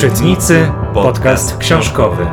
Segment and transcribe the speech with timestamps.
[0.00, 2.26] Czytnicy Podcast Książkowy.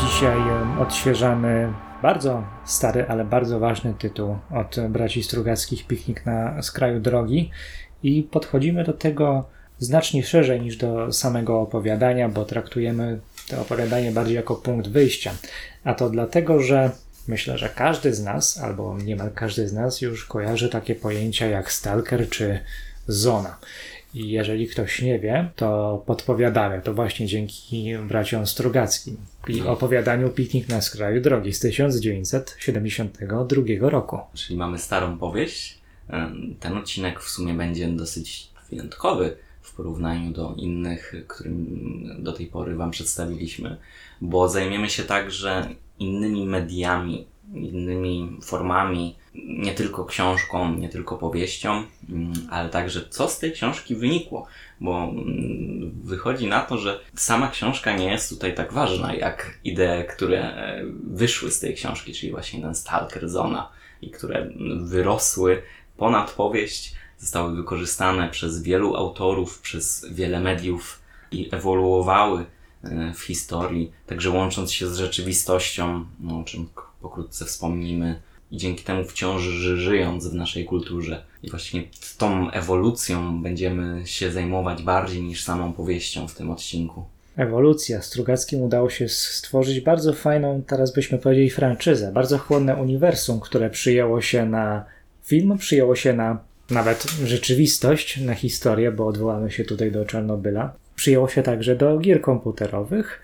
[0.00, 0.38] Dzisiaj
[0.80, 1.72] odświeżamy
[2.06, 7.50] bardzo stary, ale bardzo ważny tytuł od braci Strugackich Piknik na skraju drogi
[8.02, 9.44] i podchodzimy do tego
[9.78, 15.32] znacznie szerzej niż do samego opowiadania, bo traktujemy to opowiadanie bardziej jako punkt wyjścia.
[15.84, 16.90] A to dlatego, że
[17.28, 21.72] myślę, że każdy z nas, albo niemal każdy z nas już kojarzy takie pojęcia jak
[21.72, 22.60] stalker czy
[23.06, 23.58] zona.
[24.16, 26.82] I jeżeli ktoś nie wie, to podpowiadamy.
[26.82, 29.16] To właśnie dzięki braciom Strugackim
[29.48, 34.18] i opowiadaniu Piknik na skraju drogi z 1972 roku.
[34.34, 35.78] Czyli mamy starą powieść.
[36.60, 41.66] Ten odcinek w sumie będzie dosyć wyjątkowy w porównaniu do innych, którym
[42.18, 43.76] do tej pory Wam przedstawiliśmy,
[44.20, 52.32] bo zajmiemy się także innymi mediami, innymi formami, nie tylko książką, nie tylko powieścią, mm,
[52.50, 54.46] ale także co z tej książki wynikło,
[54.80, 60.06] bo mm, wychodzi na to, że sama książka nie jest tutaj tak ważna, jak idee,
[60.08, 63.68] które e, wyszły z tej książki, czyli właśnie ten Stalker Zona
[64.02, 65.62] i które mm, wyrosły
[65.96, 72.44] ponad powieść, zostały wykorzystane przez wielu autorów, przez wiele mediów i ewoluowały
[72.84, 76.68] e, w historii, także łącząc się z rzeczywistością, no, o czym
[77.00, 81.24] pokrótce wspomnimy, i dzięki temu wciąż ży- żyjąc w naszej kulturze.
[81.42, 81.82] I właśnie
[82.18, 87.04] tą ewolucją będziemy się zajmować bardziej niż samą powieścią w tym odcinku.
[87.36, 88.02] Ewolucja.
[88.02, 92.12] Strugackim udało się stworzyć bardzo fajną, teraz byśmy powiedzieli, franczyzę.
[92.12, 94.84] Bardzo chłonne uniwersum, które przyjęło się na
[95.24, 96.38] film, przyjęło się na
[96.70, 100.74] nawet rzeczywistość, na historię, bo odwołamy się tutaj do Czarnobyla.
[100.96, 103.20] Przyjęło się także do gier komputerowych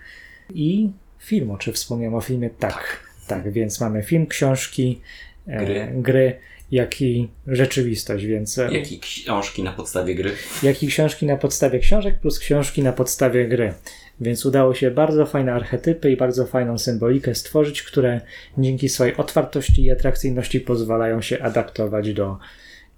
[0.54, 1.56] i filmu.
[1.56, 2.50] Czy wspomniałem o filmie?
[2.50, 3.11] Tak.
[3.26, 5.00] Tak, więc mamy film, książki,
[5.46, 5.88] e, Gry.
[5.94, 6.36] gry
[6.70, 10.32] jak i rzeczywistość, więc e, Jak i książki na podstawie gry.
[10.62, 13.74] jak i książki na podstawie książek plus książki na podstawie gry.
[14.20, 18.20] Więc udało się bardzo fajne archetypy i bardzo fajną symbolikę stworzyć, które
[18.58, 22.38] dzięki swojej otwartości i atrakcyjności pozwalają się adaptować do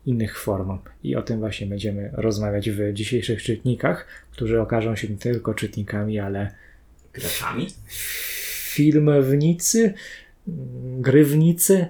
[0.06, 0.78] innych form.
[1.04, 6.18] I o tym właśnie będziemy rozmawiać w dzisiejszych czytnikach, którzy okażą się nie tylko czytnikami,
[6.18, 6.50] ale
[7.12, 7.66] Grafami?
[8.74, 9.94] Filmownicy,
[10.98, 11.86] grywnicy.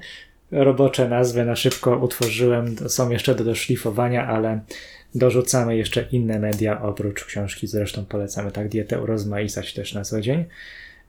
[0.50, 4.60] Robocze nazwy na szybko utworzyłem, są jeszcze do doszlifowania, ale
[5.14, 10.44] dorzucamy jeszcze inne media oprócz książki, zresztą polecamy tak dietę urozmaicać też na co dzień.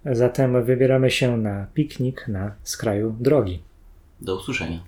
[0.06, 3.60] Zatem wybieramy się na piknik na skraju drogi.
[4.22, 4.80] Do usłyszenia.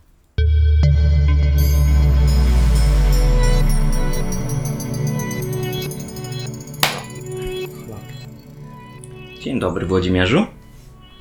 [9.42, 10.57] Dzień dobry Włodzimierzu.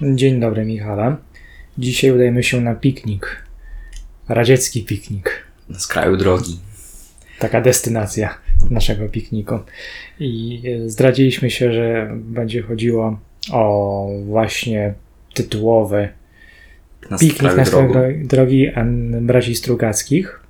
[0.02, 1.16] Dzień dobry Michała.
[1.78, 3.42] Dzisiaj udajemy się na piknik.
[4.28, 5.42] Radziecki piknik.
[5.68, 6.58] Na skraju drogi.
[7.38, 8.38] taka destynacja
[8.70, 9.58] naszego pikniku.
[10.20, 13.18] I e, zdradziliśmy się, że będzie chodziło
[13.52, 14.94] o właśnie
[15.34, 16.08] tytułowy
[17.10, 18.14] Na piknik na skraju drogi.
[18.18, 18.70] dro- drogi
[19.20, 20.40] braci Strugackich.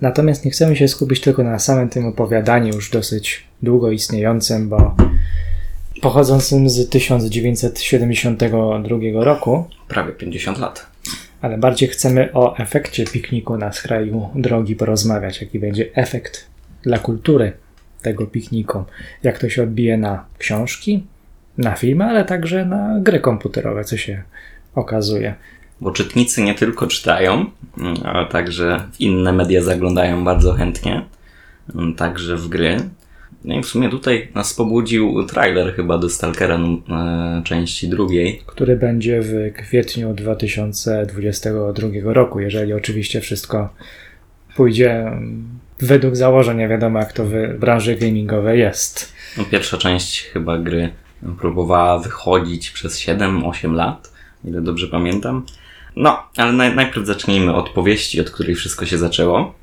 [0.00, 4.96] Natomiast nie chcemy się skupić tylko na samym tym opowiadaniu, już dosyć długo istniejącym, bo
[6.00, 10.86] pochodzącym z 1972 roku, Prawie 50 lat.
[11.40, 16.46] ale bardziej chcemy o efekcie pikniku na skraju drogi porozmawiać, jaki będzie efekt
[16.82, 17.52] dla kultury
[18.02, 18.84] tego pikniku,
[19.22, 21.06] jak to się odbije na książki,
[21.58, 24.22] na filmy, ale także na gry komputerowe, co się
[24.74, 25.34] okazuje.
[25.80, 27.44] Bo czytnicy nie tylko czytają,
[28.04, 31.02] ale także w inne media zaglądają bardzo chętnie.
[31.96, 32.76] Także w gry.
[33.44, 38.42] No i w sumie tutaj nas pobudził trailer chyba do Stalkera num- e, części drugiej.
[38.46, 43.68] który będzie w kwietniu 2022 roku, jeżeli oczywiście wszystko
[44.56, 49.12] pójdzie mm, według założeń, nie wiadomo jak to w branży gamingowej jest.
[49.36, 50.90] No, pierwsza część chyba gry
[51.38, 54.12] próbowała wychodzić przez 7-8 lat,
[54.44, 55.46] ile dobrze pamiętam.
[55.96, 59.54] No, ale naj- najpierw zacznijmy od powieści, od której wszystko się zaczęło,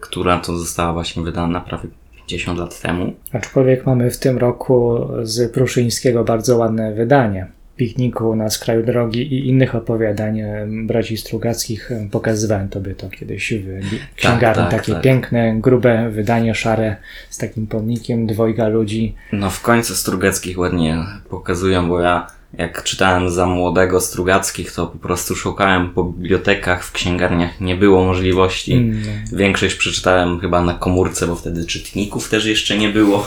[0.00, 1.88] która to została właśnie wydana prawie
[2.30, 3.12] 50 lat temu.
[3.32, 7.46] Aczkolwiek mamy w tym roku z Pruszyńskiego bardzo ładne wydanie.
[7.76, 10.40] Pikniku na skraju drogi i innych opowiadań
[10.86, 11.92] braci Strugackich.
[11.92, 14.62] em, Pokazywałem tobie to kiedyś w bi- księgarni.
[14.62, 15.02] tak, Takie tak.
[15.02, 16.96] piękne, grube wydanie, szare,
[17.30, 19.14] z takim pomnikiem dwojga ludzi.
[19.32, 20.98] No w końcu Strugeckich ładnie
[21.30, 22.26] pokazują, bo ja
[22.60, 28.04] jak czytałem za młodego Strugackich, to po prostu szukałem po bibliotekach, w księgarniach, nie było
[28.04, 28.72] możliwości.
[28.72, 29.02] Mm,
[29.32, 33.26] Większość przeczytałem chyba na komórce, bo wtedy czytników też jeszcze nie było.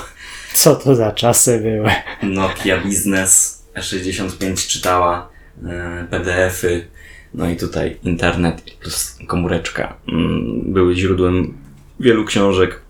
[0.54, 1.92] Co to za czasy były?
[2.24, 5.30] Nokia Business E65 czytała,
[5.66, 6.88] e, PDF-y,
[7.34, 11.54] no i tutaj internet plus komóreczka mm, były źródłem
[12.00, 12.83] wielu książek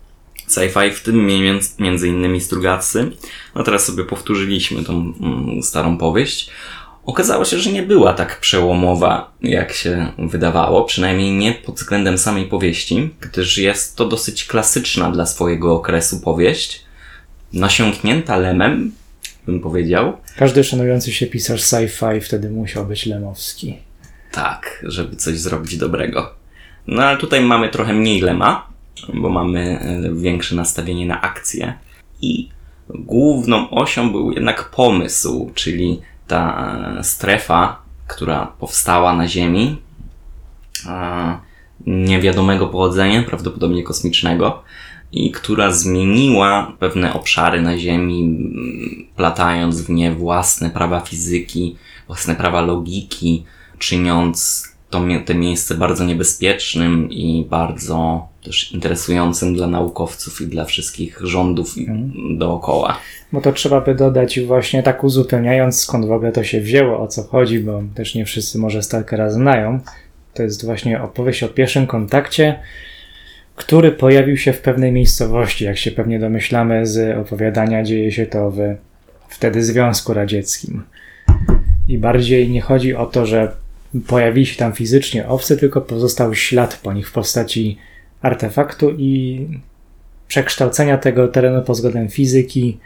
[0.48, 1.26] sci-fi, w tym
[1.78, 3.10] między, innymi Strugacy.
[3.54, 6.50] No teraz sobie powtórzyliśmy tą mm, starą powieść.
[7.06, 12.46] Okazało się, że nie była tak przełomowa, jak się wydawało, przynajmniej nie pod względem samej
[12.46, 16.84] powieści, gdyż jest to dosyć klasyczna dla swojego okresu powieść,
[17.52, 18.92] nasiąknięta lemem,
[19.46, 23.78] bym powiedział, Każdy szanujący się pisarz sci-fi wtedy musiał być Lemowski.
[24.32, 26.34] Tak, żeby coś zrobić dobrego.
[26.86, 28.73] No ale tutaj mamy trochę mniej lema,
[29.14, 31.74] bo mamy e, większe nastawienie na akcję.
[32.20, 32.48] I
[32.88, 39.76] główną osią był jednak pomysł, czyli ta e, strefa, która powstała na Ziemi,
[40.86, 41.38] e,
[41.86, 44.62] niewiadomego pochodzenia, prawdopodobnie kosmicznego,
[45.12, 48.38] i która zmieniła pewne obszary na Ziemi,
[49.16, 51.76] platając w nie własne prawa fizyki,
[52.06, 53.44] własne prawa logiki,
[53.78, 61.20] czyniąc to, te miejsce bardzo niebezpiecznym i bardzo też interesującym dla naukowców i dla wszystkich
[61.22, 61.86] rządów i
[62.38, 62.98] dookoła.
[63.32, 67.06] Bo to trzeba by dodać właśnie tak uzupełniając, skąd w ogóle to się wzięło, o
[67.06, 69.80] co chodzi, bo też nie wszyscy może Stalkera znają.
[70.34, 72.58] To jest właśnie opowieść o pierwszym kontakcie,
[73.56, 75.64] który pojawił się w pewnej miejscowości.
[75.64, 78.58] Jak się pewnie domyślamy z opowiadania, dzieje się to w
[79.28, 80.82] wtedy Związku Radzieckim.
[81.88, 83.63] I bardziej nie chodzi o to, że
[84.06, 87.78] pojawili się tam fizycznie obcy, tylko pozostał ślad po nich w postaci
[88.22, 89.46] artefaktu i
[90.28, 92.78] przekształcenia tego terenu pod względem fizyki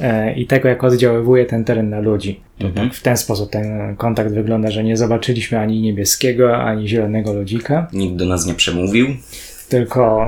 [0.00, 2.40] e, i tego, jak oddziaływuje ten teren na ludzi.
[2.60, 2.88] Mhm.
[2.88, 7.88] tak w ten sposób ten kontakt wygląda, że nie zobaczyliśmy ani niebieskiego, ani zielonego ludzika,
[7.92, 9.06] Nikt do nas nie przemówił.
[9.68, 10.26] tylko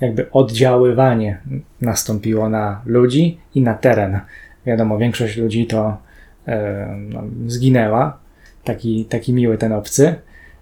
[0.00, 1.38] jakby oddziaływanie
[1.80, 4.20] nastąpiło na ludzi i na teren.
[4.66, 5.96] Wiadomo, większość ludzi to
[6.46, 8.18] e, no, zginęła.
[8.68, 10.14] Taki, taki miły ten obcy.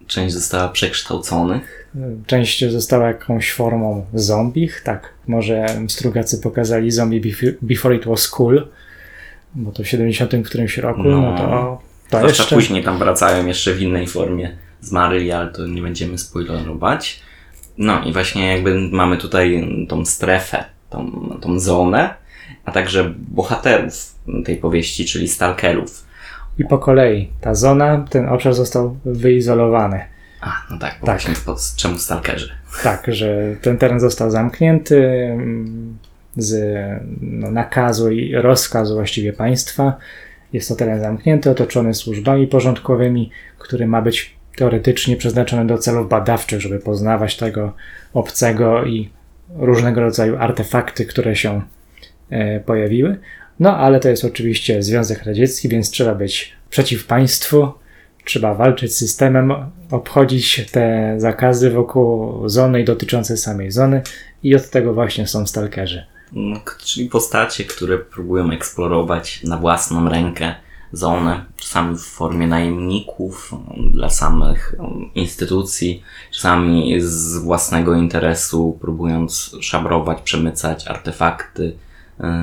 [0.07, 1.89] Część została przekształconych.
[2.27, 5.13] Część została jakąś formą zombich, tak.
[5.27, 7.21] Może Strugacy pokazali zombie
[7.63, 8.69] before, it was cool,
[9.55, 11.37] bo to w 70 którymś roku, no, No.
[11.37, 11.81] to,
[12.11, 12.55] to Zwłaszcza jeszcze...
[12.55, 14.57] później tam wracają jeszcze w innej formie.
[14.81, 17.21] Zmarli, ale to nie będziemy spoilerować.
[17.79, 21.11] No i właśnie jakby mamy tutaj tą strefę, tą,
[21.43, 22.15] tą zonę,
[22.65, 24.15] a także bohaterów
[24.45, 26.06] tej powieści, czyli stalkerów.
[26.59, 30.01] I po kolei ta zona, ten obszar został wyizolowany.
[30.41, 31.21] A, no tak, bo Tak.
[31.21, 32.51] właśnie po, czemu stalkerzy?
[32.83, 35.99] Tak, że ten teren został zamknięty mm,
[36.37, 36.81] z
[37.21, 39.97] no, nakazu i rozkazu właściwie państwa.
[40.53, 46.61] Jest to teren zamknięty, otoczony służbami porządkowymi, który ma być teoretycznie przeznaczony do celów badawczych,
[46.61, 47.73] żeby poznawać tego
[48.15, 49.11] obcego i
[49.57, 51.63] różnego rodzaju artefakty, które się
[52.31, 53.19] e, pojawiły.
[53.61, 57.73] No ale to jest oczywiście Związek Radziecki, więc trzeba być przeciw państwu,
[58.25, 59.53] trzeba walczyć z systemem,
[59.91, 64.03] obchodzić te zakazy wokół zony i dotyczące samej zony
[64.43, 66.05] i od tego właśnie są stalkerzy.
[66.33, 70.55] No, czyli postacie, które próbują eksplorować na własną rękę
[70.93, 73.55] zonę, czasami w formie najemników
[73.93, 74.75] dla samych
[75.15, 81.77] instytucji, czasami z własnego interesu, próbując szabrować, przemycać artefakty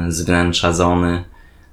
[0.09, 1.23] z wnętrza zony,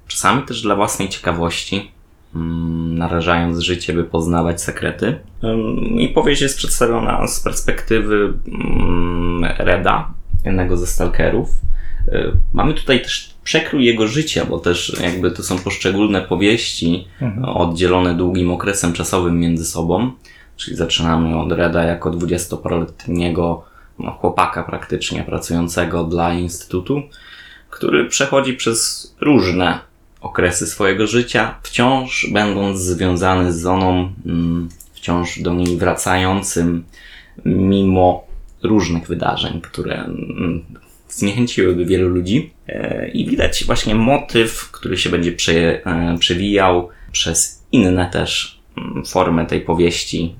[0.07, 1.91] czasami też dla własnej ciekawości,
[2.35, 5.19] mm, narażając życie, by poznawać sekrety.
[5.97, 10.13] I powieść jest przedstawiona z perspektywy mm, Reda,
[10.45, 11.49] jednego ze stalkerów.
[12.07, 17.45] Y, Mamy tutaj też przekrój jego życia, bo też jakby to są poszczególne powieści Mhm.
[17.45, 20.11] oddzielone długim okresem czasowym między sobą.
[20.57, 23.63] Czyli zaczynamy od Reda jako dwudziestoparoletniego
[23.99, 27.01] no, chłopaka praktycznie pracującego dla Instytutu,
[27.71, 29.79] który przechodzi przez różne
[30.21, 36.83] okresy swojego życia, wciąż będąc związany z zoną, mm, wciąż do niej wracającym,
[37.45, 38.23] mimo
[38.63, 40.65] różnych wydarzeń, które mm,
[41.09, 42.53] zniechęciłyby wielu ludzi.
[42.67, 45.35] E, I widać właśnie motyw, który się będzie
[45.85, 50.35] e, przewijał przez inne też mm, formy tej powieści,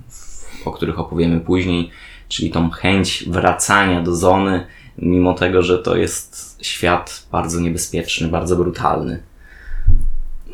[0.66, 1.90] o których opowiemy później,
[2.28, 4.66] czyli tą chęć wracania do zony,
[4.98, 9.24] mimo tego, że to jest świat bardzo niebezpieczny, bardzo brutalny.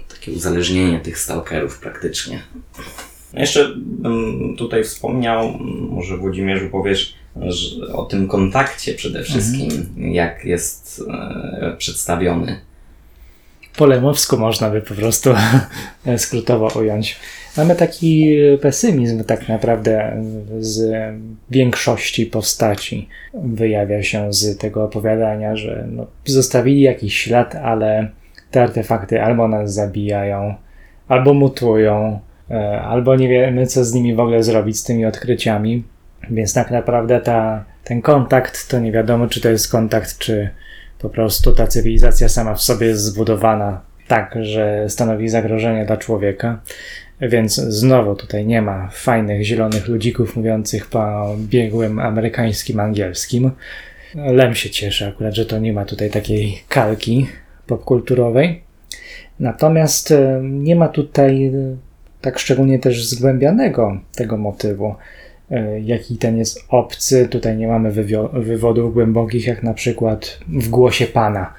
[0.08, 2.44] Takie uzależnienie tych stalkerów praktycznie.
[3.34, 5.60] Jeszcze bym tutaj wspomniał,
[5.90, 12.62] może Włodzimierzu powiesz, że o tym kontakcie przede wszystkim, jak jest e, przedstawiony.
[13.78, 15.30] po lemowsku można by po prostu
[16.18, 17.20] skrótowo ująć.
[17.58, 20.24] Mamy taki pesymizm tak naprawdę
[20.60, 20.92] z
[21.50, 23.10] większości postaci.
[23.34, 28.10] Wyjawia się z tego opowiadania, że no, zostawili jakiś ślad, ale
[28.52, 30.56] te artefakty albo nas zabijają,
[31.08, 32.20] albo mutują,
[32.52, 35.84] e, albo nie wiemy, co z nimi w ogóle zrobić, z tymi odkryciami.
[36.30, 40.50] Więc tak naprawdę ta, ten kontakt to nie wiadomo, czy to jest kontakt, czy
[41.00, 46.60] po prostu ta cywilizacja sama w sobie jest zbudowana tak, że stanowi zagrożenie dla człowieka.
[47.22, 53.52] Więc znowu tutaj nie ma fajnych zielonych ludzików mówiących po biegłym amerykańskim angielskim.
[54.16, 57.28] Lem się cieszy akurat, że to nie ma tutaj takiej kalki
[57.68, 58.62] popkulturowej.
[59.40, 61.52] Natomiast e, nie ma tutaj e,
[62.22, 64.96] tak szczególnie też zgłębianego tego motywu,
[65.52, 67.28] e, jaki ten jest obcy.
[67.28, 67.92] Tutaj nie mamy
[68.34, 71.54] wywodów głębokich, jak na przykład w głosie pana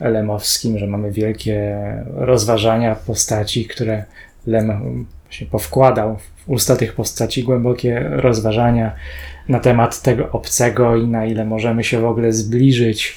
[0.00, 4.04] lemowskim, że mamy wielkie rozważania postaci, które
[4.46, 8.94] Lem się powkładał w usta tych postaci głębokie rozważania
[9.48, 13.16] na temat tego obcego i na ile możemy się w ogóle zbliżyć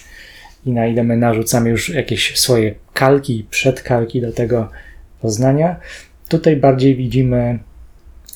[0.66, 4.70] i na ile my narzucamy już jakieś swoje kalki, przedkalki do tego
[5.22, 5.76] poznania.
[6.30, 7.60] Tutaj bardziej widzimy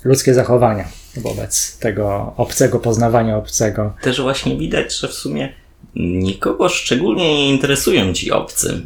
[0.03, 0.85] ludzkie zachowania
[1.17, 3.93] wobec tego obcego, poznawania obcego.
[4.01, 5.49] Też właśnie widać, że w sumie
[5.95, 8.81] nikogo szczególnie nie interesują ci obcy.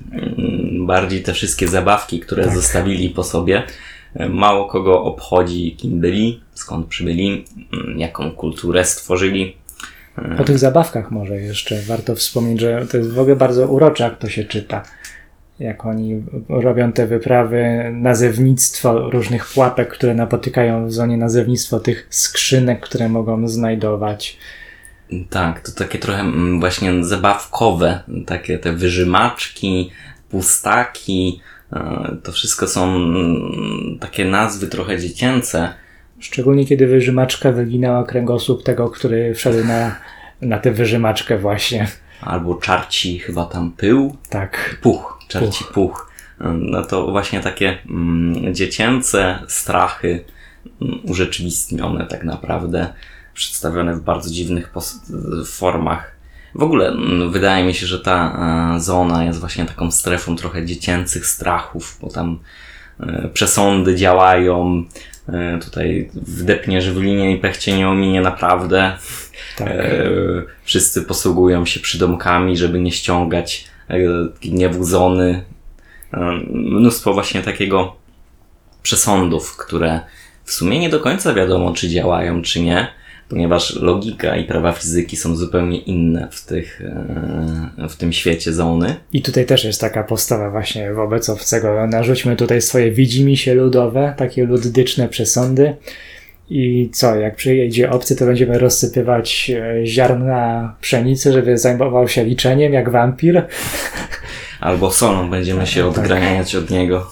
[0.79, 2.55] Bardziej te wszystkie zabawki, które tak.
[2.55, 3.63] zostawili po sobie.
[4.29, 7.45] Mało kogo obchodzi, kim byli, skąd przybyli,
[7.97, 9.55] jaką kulturę stworzyli.
[10.39, 14.17] O tych zabawkach może jeszcze warto wspomnieć, że to jest w ogóle bardzo urocze, jak
[14.17, 14.83] to się czyta.
[15.59, 22.79] Jak oni robią te wyprawy, nazewnictwo różnych pułapek, które napotykają w zonie nazewnictwo tych skrzynek,
[22.79, 24.37] które mogą znajdować.
[25.29, 29.91] Tak, to takie trochę mm, właśnie zabawkowe, takie te wyżymaczki,
[30.29, 31.41] pustaki,
[32.23, 35.73] to wszystko są mm, takie nazwy trochę dziecięce.
[36.19, 39.95] Szczególnie kiedy wyżymaczka wyginała kręgosłup tego, który wszedł na,
[40.41, 41.87] na tę wyżymaczkę właśnie.
[42.21, 44.17] Albo czarci chyba tam pył.
[44.29, 44.77] Tak.
[44.81, 45.73] Puch, czarci puch.
[45.73, 46.11] puch.
[46.53, 50.25] No to właśnie takie mm, dziecięce strachy
[50.81, 52.93] mm, urzeczywistnione tak naprawdę,
[53.33, 54.73] przedstawione w bardzo dziwnych
[55.45, 56.14] formach.
[56.55, 58.37] W ogóle mm, wydaje mi się, że ta
[58.75, 62.39] e, zona jest właśnie taką strefą trochę dziecięcych strachów, bo tam
[62.99, 64.85] e, przesądy działają,
[65.29, 68.97] E, tutaj wdepniesz w linię i pech cię nie ominie naprawdę.
[69.57, 69.69] Tak.
[70.63, 73.67] Wszyscy posługują się przydomkami, żeby nie ściągać
[74.41, 75.43] gniewu zony.
[76.51, 77.95] Mnóstwo właśnie takiego
[78.83, 79.99] przesądów, które
[80.43, 82.87] w sumie nie do końca wiadomo, czy działają, czy nie
[83.29, 88.95] ponieważ logika i prawa fizyki są zupełnie inne w, tych, e, w tym świecie zony.
[89.13, 91.87] I tutaj też jest taka postawa właśnie wobec obcego.
[91.87, 95.75] Narzućmy tutaj swoje widzimisię ludowe, takie luddyczne przesądy.
[96.49, 102.73] I co, jak przyjedzie obcy, to będziemy rozsypywać e, ziarna pszenicy, żeby zajmował się liczeniem,
[102.73, 103.45] jak wampir.
[104.59, 105.97] Albo solą będziemy się tak.
[105.97, 107.09] odgraniać od niego.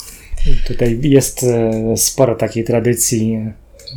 [0.67, 3.39] Tutaj jest e, sporo takiej tradycji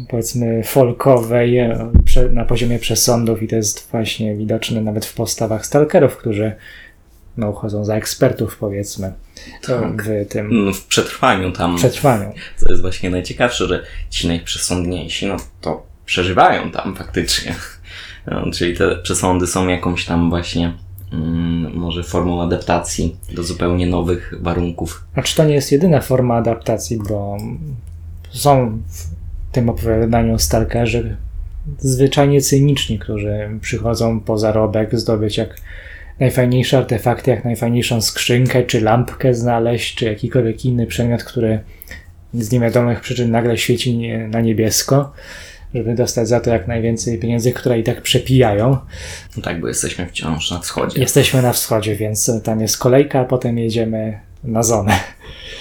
[0.08, 1.90] powiedzmy folkowej e,
[2.32, 6.52] na poziomie przesądów i to jest właśnie widoczne nawet w postawach stalkerów, którzy
[7.36, 9.12] no, uchodzą za ekspertów powiedzmy
[9.66, 10.02] tak.
[10.02, 11.76] w tym no, w przetrwaniu tam.
[11.76, 12.32] Przetrwaniu.
[12.56, 17.54] Co jest właśnie najciekawsze, że ci najprzesądniejsi, no to przeżywają tam faktycznie.
[18.30, 20.72] No, czyli te przesądy są jakąś tam właśnie
[21.12, 25.04] mm, może formą adaptacji do zupełnie nowych warunków.
[25.14, 27.36] A czy to nie jest jedyna forma adaptacji, bo
[28.30, 28.78] są
[29.56, 31.16] tym opowiadaniu stalkerzy
[31.78, 35.56] zwyczajnie cyniczni, którzy przychodzą po zarobek zdobyć jak
[36.20, 41.60] najfajniejsze artefakty, jak najfajniejszą skrzynkę, czy lampkę znaleźć, czy jakikolwiek inny przedmiot, który
[42.34, 43.98] z niewiadomych przyczyn nagle świeci
[44.28, 45.12] na niebiesko,
[45.74, 48.76] żeby dostać za to jak najwięcej pieniędzy, które i tak przepijają.
[49.36, 51.00] No tak, bo jesteśmy wciąż na wschodzie.
[51.00, 54.92] Jesteśmy na wschodzie, więc tam jest kolejka, potem jedziemy na zonę.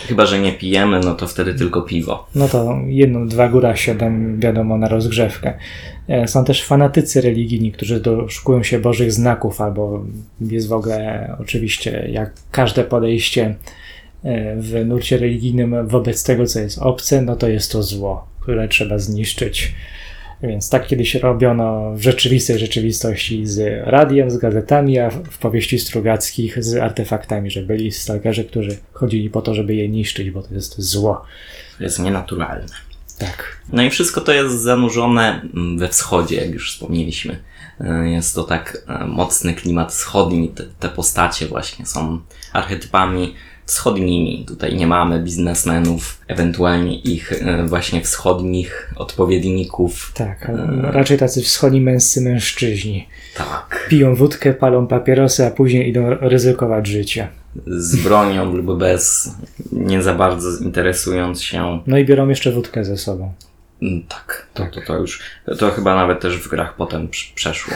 [0.07, 2.27] Chyba, że nie pijemy, no to wtedy tylko piwo.
[2.35, 5.53] No to jedno, dwa góra siedem, wiadomo, na rozgrzewkę.
[6.07, 10.03] E, są też fanatycy religijni, którzy doszukują się Bożych znaków, albo
[10.41, 13.55] jest w ogóle oczywiście jak każde podejście
[14.23, 18.67] e, w nurcie religijnym wobec tego, co jest obce, no to jest to zło, które
[18.67, 19.73] trzeba zniszczyć.
[20.43, 26.63] Więc tak kiedyś robiono w rzeczywistej rzeczywistości z radiem, z gazetami, a w powieści strugackich
[26.63, 30.81] z artefaktami, że byli stalkerzy, którzy chodzili po to, żeby je niszczyć, bo to jest
[30.81, 31.21] zło.
[31.77, 32.73] To jest nienaturalne.
[33.19, 33.59] Tak.
[33.73, 35.41] No i wszystko to jest zanurzone
[35.77, 37.39] we wschodzie, jak już wspomnieliśmy.
[37.79, 40.49] E, jest to tak e, mocny klimat wschodni.
[40.49, 42.19] Te, te postacie właśnie są
[42.53, 43.35] archetypami
[43.65, 44.45] wschodnimi.
[44.47, 50.11] Tutaj nie mamy biznesmenów, ewentualnie ich e, właśnie wschodnich odpowiedników.
[50.15, 53.07] Tak, ale raczej tacy wschodni męscy mężczyźni.
[53.37, 53.85] Tak.
[53.89, 57.27] Piją wódkę, palą papierosy, a później idą ryzykować życie.
[57.67, 59.31] Z bronią lub bez,
[59.71, 61.79] nie za bardzo interesując się.
[61.87, 63.33] No i biorą jeszcze wódkę ze sobą.
[63.81, 65.19] Mm, Tak, to, to, to już,
[65.59, 67.73] to chyba nawet też w grach potem prz- przeszło.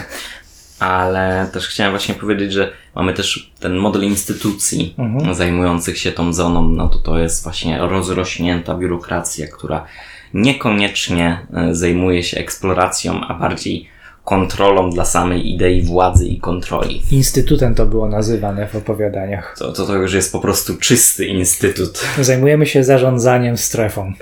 [0.79, 5.35] Ale też chciałem właśnie powiedzieć, że mamy też ten model instytucji Mhm.
[5.35, 9.85] zajmujących się tą zoną, no to to jest właśnie rozrośnięta biurokracja, która
[10.33, 13.89] niekoniecznie e, zajmuje się eksploracją, a bardziej
[14.25, 17.01] kontrolą dla samej idei władzy i kontroli.
[17.11, 19.55] Instytutem to było nazywane w opowiadaniach.
[19.59, 22.01] To, to, to już jest po prostu czysty instytut.
[22.19, 24.13] Zajmujemy się zarządzaniem strefą.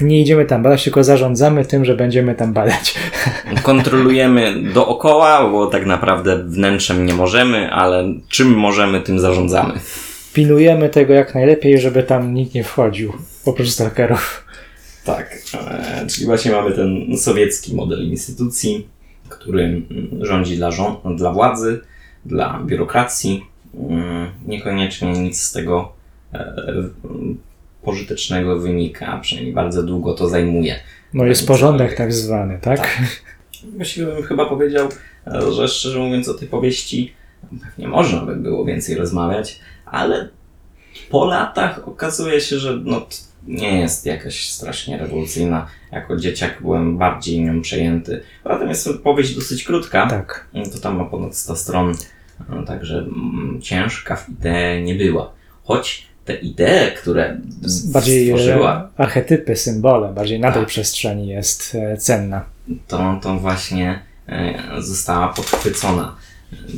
[0.00, 2.94] Nie idziemy tam badać, tylko zarządzamy tym, że będziemy tam badać.
[3.62, 9.74] Kontrolujemy dookoła, bo tak naprawdę wnętrzem nie możemy, ale czym możemy, tym zarządzamy.
[10.32, 13.12] Pilnujemy tego jak najlepiej, żeby tam nikt nie wchodził.
[13.44, 14.44] Oprócz stalkerów.
[15.04, 18.88] Tak, e, czyli właśnie mamy ten sowiecki model instytucji,
[19.28, 19.82] który
[20.20, 21.80] rządzi dla, rząd, dla władzy,
[22.24, 23.46] dla biurokracji.
[23.74, 25.92] Mm, Niekoniecznie nic z tego
[26.34, 26.54] e,
[27.84, 30.80] pożytecznego wynika, a przynajmniej bardzo długo to zajmuje.
[31.14, 32.98] No jest porządek tak zwany, tak?
[33.76, 34.88] Właściwie bym chyba powiedział,
[35.26, 37.12] e, że szczerze mówiąc o tej powieści
[37.62, 40.28] pewnie można by było więcej rozmawiać, ale
[41.10, 43.06] po latach okazuje się, że no,
[43.46, 45.66] nie jest jakaś strasznie rewolucyjna.
[45.92, 48.22] Jako dzieciak byłem bardziej nią przejęty.
[48.44, 50.48] Zatem jest powieść dosyć krótka, Tak.
[50.72, 51.94] to tam ma ponad 100 stron,
[52.66, 55.32] także mm, ciężka w idee nie była.
[55.64, 57.40] Choć te idee, które
[57.84, 60.68] Bardziej stworzyła, e, archetypy, symbole, bardziej na tej Tak.
[60.68, 62.44] przestrzeni jest e, cenna.
[62.88, 66.16] to, to właśnie e, została podchwycona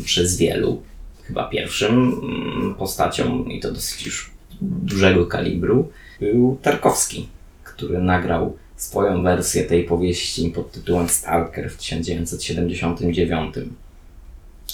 [0.04, 0.82] przez wielu.
[1.22, 7.28] Chyba pierwszym mm, postacią, i to dosyć już dużego kalibru, był Tarkowski,
[7.64, 13.54] który nagrał swoją wersję tej powieści pod tytułem Stalker w 1979.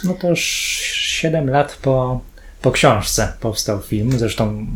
[0.05, 2.21] No to już 7 lat po,
[2.63, 4.19] po książce powstał film.
[4.19, 4.67] Zresztą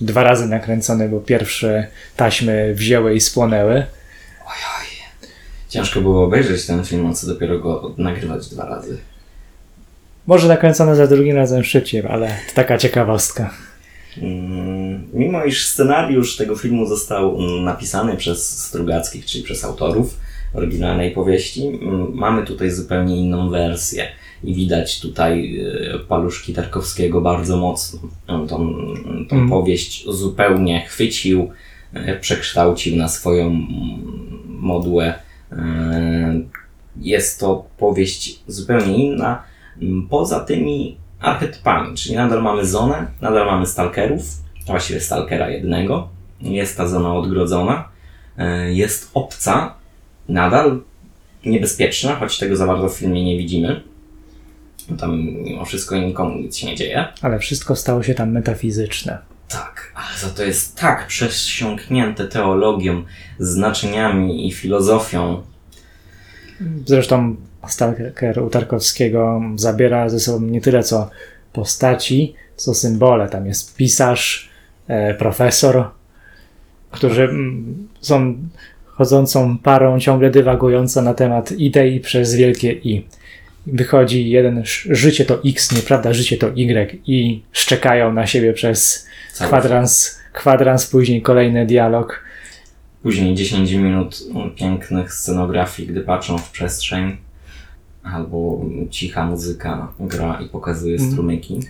[0.00, 3.86] dwa razy nakręcony, bo pierwsze taśmy wzięły i spłonęły.
[5.68, 8.98] Ciężko było obejrzeć ten film, a co dopiero go nagrywać dwa razy.
[10.26, 13.50] Może nakręcone za drugim razem szybciej, ale to taka ciekawostka.
[14.18, 20.18] Mm, Mimo iż scenariusz tego filmu został napisany przez Strugackich, czyli przez autorów
[20.54, 24.06] oryginalnej powieści, mm, mamy tutaj zupełnie inną wersję.
[24.44, 25.60] I widać tutaj
[25.94, 28.00] e, paluszki Tarkowskiego bardzo mocno.
[28.26, 28.56] On tą,
[29.28, 29.48] tą Mm.
[29.48, 31.50] powieść zupełnie chwycił,
[31.94, 33.50] e, przekształcił na swoją
[34.48, 35.14] modłę.
[35.52, 36.40] E,
[37.00, 39.42] Jest to powieść zupełnie inna,
[39.82, 44.22] mm, poza tymi archetypami, czyli nadal mamy zonę, nadal mamy stalkerów,
[44.66, 46.08] właściwie stalkera jednego.
[46.40, 47.88] Jest ta zona odgrodzona,
[48.72, 49.74] jest obca,
[50.28, 50.80] nadal
[51.46, 53.82] niebezpieczna, choć tego za bardzo w filmie nie widzimy.
[54.98, 57.08] Tam mimo wszystko nikomu nic się nie dzieje.
[57.22, 59.18] Ale wszystko stało się tam metafizyczne.
[59.48, 63.02] Tak, ale za to jest tak przesiąknięte teologią,
[63.38, 65.42] znaczeniami i filozofią.
[66.86, 67.36] Zresztą
[67.68, 71.10] Stalker u Tarkowskiego zabiera ze sobą nie tyle co
[71.52, 73.28] postaci, co symbole.
[73.28, 74.50] Tam jest pisarz,
[74.88, 75.90] e, profesor,
[76.90, 78.36] którzy mm, są
[78.86, 83.06] chodzącą parą ciągle dywagującą na temat idei przez wielkie I.
[83.66, 89.48] Wychodzi jeden, życie to X, nieprawda, życie to Y i szczekają na siebie przez Cały
[89.48, 92.24] kwadrans, kwadrans, później kolejny dialog.
[93.02, 94.22] Później 10 minut
[94.56, 97.16] pięknych scenografii, gdy patrzą w przestrzeń,
[98.02, 101.12] albo cicha muzyka gra i pokazuje Mhm.
[101.12, 101.60] strumyki.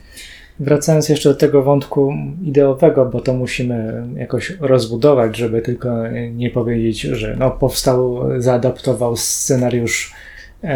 [0.60, 5.88] Wracając jeszcze do tego wątku ideowego, bo to musimy jakoś rozbudować, żeby tylko
[6.32, 10.12] nie powiedzieć, że no, powstał, zaadaptował scenariusz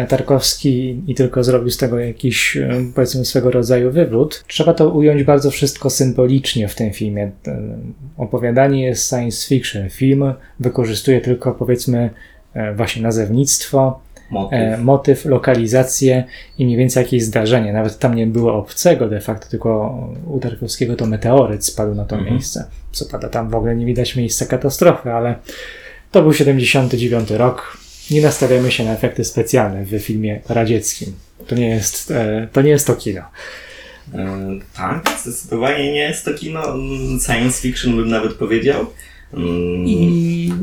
[0.07, 4.43] Tarkowski i tylko zrobił z tego jakiś, e, powiedzmy, swego rodzaju wywód.
[4.47, 7.31] Trzeba to ująć bardzo wszystko symbolicznie w tym filmie.
[7.47, 7.59] E,
[8.17, 9.89] Opowiadanie jest science fiction.
[9.89, 12.09] Film wykorzystuje tylko, powiedzmy,
[12.53, 13.99] e, właśnie nazewnictwo,
[14.31, 14.59] Motyw.
[14.59, 16.23] e, motyw, lokalizację
[16.57, 17.73] i mniej więcej jakieś zdarzenie.
[17.73, 19.97] Nawet tam nie było obcego de facto, tylko
[20.27, 22.33] u Tarkowskiego to meteoryt spadł na to Mhm.
[22.33, 22.65] miejsce.
[22.91, 25.35] Co pada, tam w ogóle nie widać miejsca katastrofy, ale
[26.11, 27.77] to był 79 rok.
[28.11, 31.13] Nie nastawiamy się na efekty specjalne w filmie radzieckim.
[31.47, 33.21] To nie jest, e, to, nie jest to kino.
[34.13, 36.61] E, tak, zdecydowanie nie jest to kino
[37.25, 38.85] science fiction, bym nawet powiedział.
[39.33, 40.53] Mm, I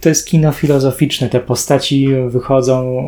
[0.00, 1.28] to jest kino filozoficzne.
[1.28, 3.02] Te postaci wychodzą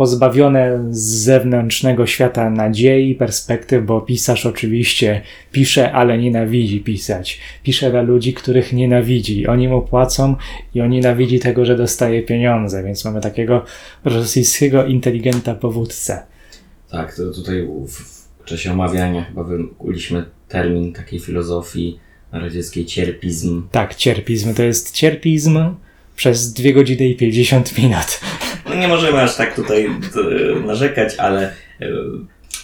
[0.00, 7.40] pozbawione z zewnętrznego świata nadziei, perspektyw, bo pisarz oczywiście pisze, ale nienawidzi pisać.
[7.62, 9.46] Pisze dla ludzi, których nienawidzi.
[9.46, 10.36] Oni mu płacą
[10.74, 13.64] i on nienawidzi tego, że dostaje pieniądze, więc mamy takiego
[14.04, 16.22] rosyjskiego inteligenta powódcę.
[16.90, 21.98] Tak, to tutaj w, czasie omawiania chyba wykuliśmy termin takiej filozofii
[22.32, 23.62] radzieckiej cierpizm.
[23.72, 25.58] Tak, cierpizm to jest cierpizm
[26.16, 28.20] przez 2 godziny i 50 minut.
[28.70, 31.86] No nie możemy aż tak tutaj e, narzekać, ale e,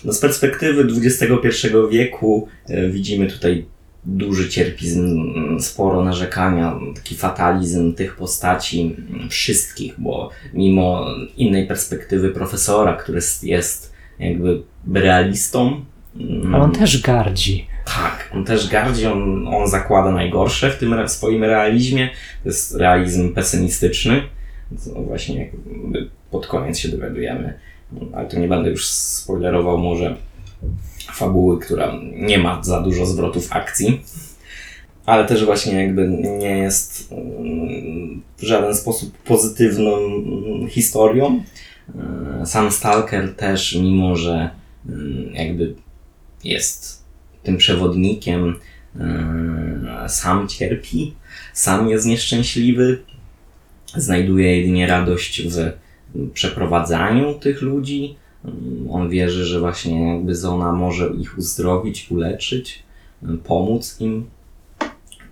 [0.04, 3.64] no z perspektywy XXI wieku e, widzimy tutaj
[4.04, 8.96] duży cierpizm, sporo narzekania, taki fatalizm tych postaci
[9.30, 14.62] wszystkich, bo mimo innej perspektywy profesora, który jest jakby
[14.94, 15.84] realistą.
[16.52, 17.66] Ale on też gardzi.
[17.84, 22.10] Tak, on też gardzi, on, on zakłada najgorsze w tym swoim realizmie.
[22.42, 24.22] To jest realizm pesymistyczny.
[24.78, 25.50] Co właśnie
[26.30, 27.58] pod koniec się dowiadujemy.
[28.12, 30.16] Ale tu nie będę już spoilerował może
[31.12, 34.02] fabuły, która nie ma za dużo zwrotów akcji.
[35.06, 39.98] Ale też właśnie jakby nie jest mm, w żaden sposób pozytywną
[40.68, 41.42] historią.
[42.42, 44.50] E, Sam Stalker też, mimo że
[44.88, 45.74] mm, jakby
[46.44, 47.04] jest
[47.42, 48.54] tym przewodnikiem,
[49.00, 51.14] e, sam cierpi,
[51.52, 53.02] sam jest nieszczęśliwy,
[53.96, 55.72] znajduje jedynie radość w
[56.32, 58.16] przeprowadzaniu tych ludzi.
[58.90, 62.82] On wierzy, że właśnie jakby Zona może ich uzdrowić, uleczyć,
[63.44, 64.26] pomóc im,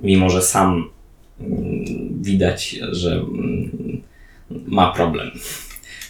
[0.00, 0.90] mimo że sam
[1.40, 1.84] mm,
[2.22, 4.02] widać, że mm,
[4.50, 5.30] ma problem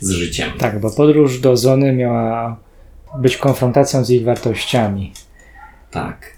[0.01, 0.51] z życiem.
[0.59, 2.57] Tak, bo podróż do Zony miała
[3.19, 5.12] być konfrontacją z ich wartościami.
[5.90, 6.35] Tak.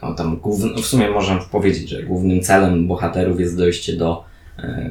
[0.00, 4.24] O, tam główny, w sumie można powiedzieć, że głównym celem bohaterów jest dojście do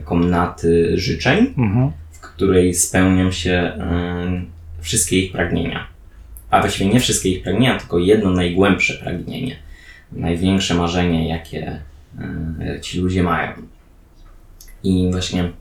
[0.06, 1.91] komnaty życzeń, Mhm.
[2.12, 4.41] w której spełnią się e,
[4.82, 5.88] wszystkie ich pragnienia.
[6.49, 9.56] A właściwie nie wszystkie ich pragnienia, tylko jedno najgłębsze pragnienie.
[10.12, 11.80] Największe marzenie, jakie
[12.62, 13.51] e, ci ludzie mają.
[14.84, 15.51] I właśnie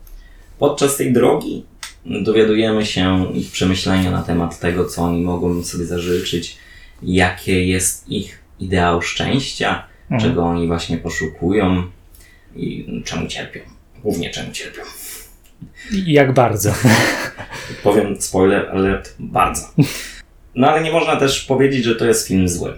[0.59, 1.63] podczas tej drogi
[2.05, 6.57] dowiadujemy się ich przemyślenia na temat tego, co oni mogą sobie zażyczyć,
[7.03, 10.21] jakie jest ich ideał szczęścia, Mhm.
[10.21, 11.83] czego oni właśnie poszukują
[12.55, 13.59] i czemu cierpią.
[14.05, 14.81] Głównie czemu cierpią.
[16.05, 16.73] Jak bardzo.
[17.83, 19.61] Powiem spoiler alert bardzo.
[20.55, 22.73] No ale nie można też powiedzieć, że to jest film zły.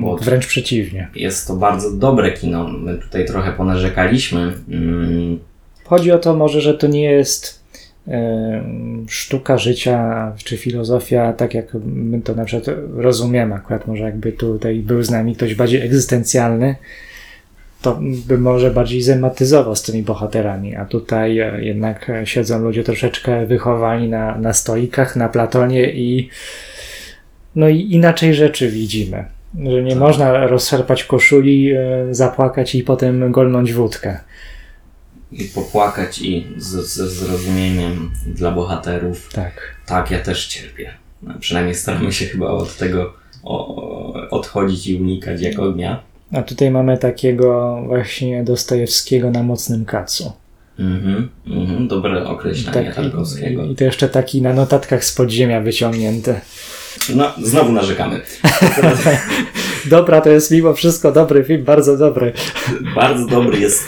[0.00, 1.08] Bo Wręcz przeciwnie.
[1.14, 2.68] jest to bardzo dobre kino.
[2.68, 4.52] My tutaj trochę ponarzekaliśmy.
[4.68, 5.38] Mm,
[5.84, 7.60] Chodzi o to może, że to nie jest
[8.08, 8.64] e,
[9.08, 13.54] sztuka życia czy filozofia, tak jak my to na przykład rozumiemy.
[13.54, 16.76] Akurat może jakby tutaj był z nami ktoś bardziej egzystencjalny,
[17.82, 22.84] to by może bardziej zematyzował z tymi bohaterami, a tutaj e, jednak e, siedzą ludzie
[22.84, 26.28] troszeczkę wychowani na, na stoikach, na Platonie i
[27.56, 29.24] no i inaczej rzeczy widzimy.
[29.64, 30.00] Że nie Tak.
[30.00, 34.18] można rozszarpać koszuli, e, zapłakać i potem golnąć wódkę.
[35.32, 39.32] I popłakać i ze zrozumieniem dla bohaterów.
[39.32, 39.52] Tak.
[39.86, 40.90] Tak, ja też cierpię.
[41.22, 43.12] No, przynajmniej staramy się chyba od tego
[43.44, 46.02] o, odchodzić i unikać jak ognia.
[46.32, 50.32] A tutaj mamy takiego właśnie Dostojewskiego na mocnym kacu.
[50.78, 53.64] Mhm, mhm, dobre określenie Tak, Tarkowskiego.
[53.64, 56.40] i, I to jeszcze taki na notatkach z podziemia wyciągnięte.
[57.14, 58.20] No, znowu narzekamy.
[59.90, 62.32] Dobra, to jest mimo wszystko dobry film, bardzo dobry.
[62.94, 63.84] Bardzo dobry jest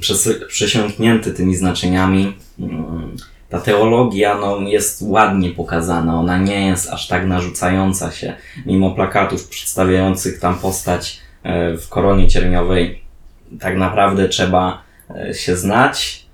[0.00, 2.32] przes- przesiąknięty tymi znaczeniami.
[3.48, 8.34] Ta teologia no, jest ładnie pokazana, ona nie jest aż tak narzucająca się,
[8.66, 11.20] mimo plakatów przedstawiających tam postać
[11.78, 13.02] w koronie cierniowej.
[13.60, 16.26] Tak naprawdę trzeba e, się znać,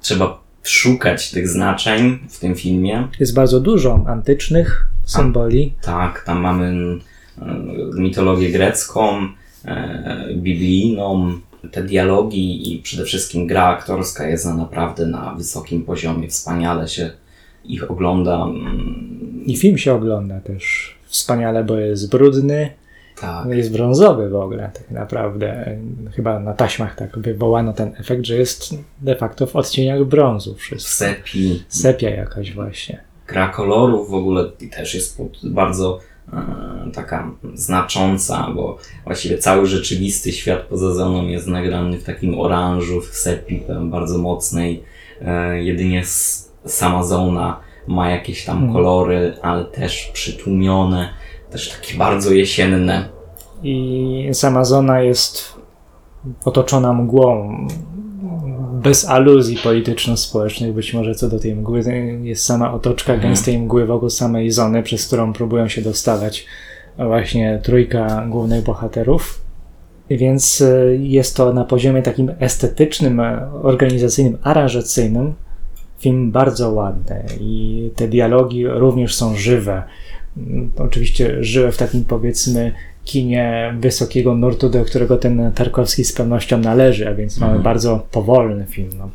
[0.00, 3.08] trzeba szukać tych znaczeń w tym filmie.
[3.20, 5.74] Jest bardzo dużo antycznych symboli.
[5.82, 7.00] Tak, tam mamy mm,
[7.94, 9.28] mitologię grecką,
[9.64, 11.32] e, biblijną,
[11.72, 16.28] te dialogi i przede wszystkim gra aktorska jest na naprawdę na wysokim poziomie.
[16.28, 17.10] Wspaniale się
[17.64, 18.46] ich ogląda.
[19.46, 22.70] I film się ogląda też wspaniale, bo jest brudny,
[23.20, 25.76] Tak, jest brązowy w ogóle tak naprawdę.
[26.16, 30.92] Chyba na taśmach tak wywołano ten efekt, że jest de facto w odcieniach brązu wszystko.
[30.92, 33.00] sepi, Sepia jakaś właśnie.
[33.28, 34.44] gra kolorów w ogóle
[34.76, 35.98] też jest bardzo
[36.32, 43.00] e, taka znacząca, bo właściwie cały rzeczywisty świat poza zoną jest nagrany w takim oranżu,
[43.00, 44.82] w sepi bardzo mocnej.
[45.22, 46.02] E, jedynie
[46.66, 48.72] sama zona ma jakieś tam Mhm.
[48.72, 51.08] kolory, ale też przytłumione,
[51.50, 53.08] też takie bardzo jesienne.
[53.62, 55.54] I sama zona jest
[56.44, 57.56] otoczona mgłą.
[58.82, 61.82] bez aluzji polityczno-społecznych, być może co do tej mgły,
[62.22, 63.28] jest sama otoczka Mhm.
[63.32, 66.46] gęstej mgły wokół samej zony, przez którą próbują się dostawać
[66.98, 69.40] właśnie trójka głównych bohaterów.
[70.10, 75.34] Więc e, jest to na poziomie takim estetycznym, e, organizacyjnym, aranżacyjnym
[75.98, 79.82] film bardzo ładny i te dialogi również są żywe.
[80.36, 82.72] Mm, Oczywiście żywe w takim powiedzmy
[83.04, 87.64] kinie wysokiego nurtu, do którego ten Tarkowski z pewnością należy, a więc mamy Mhm.
[87.64, 88.90] bardzo powolny film.
[88.98, 89.10] No,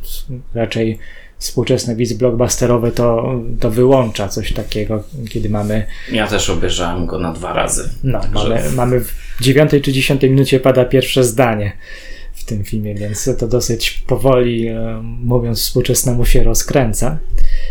[0.53, 0.97] raczej
[1.37, 7.33] współczesny widz blockbusterowy to, to wyłącza coś takiego, kiedy mamy Ja też obejrzałem go na
[7.33, 7.89] dwa razy.
[8.03, 11.71] no, Także- mamy, mamy w dziewiątej czy dziesiątej minucie pada pierwsze zdanie
[12.33, 17.17] w tym filmie, więc to dosyć powoli, e, mówiąc współczesnemu, się rozkręca.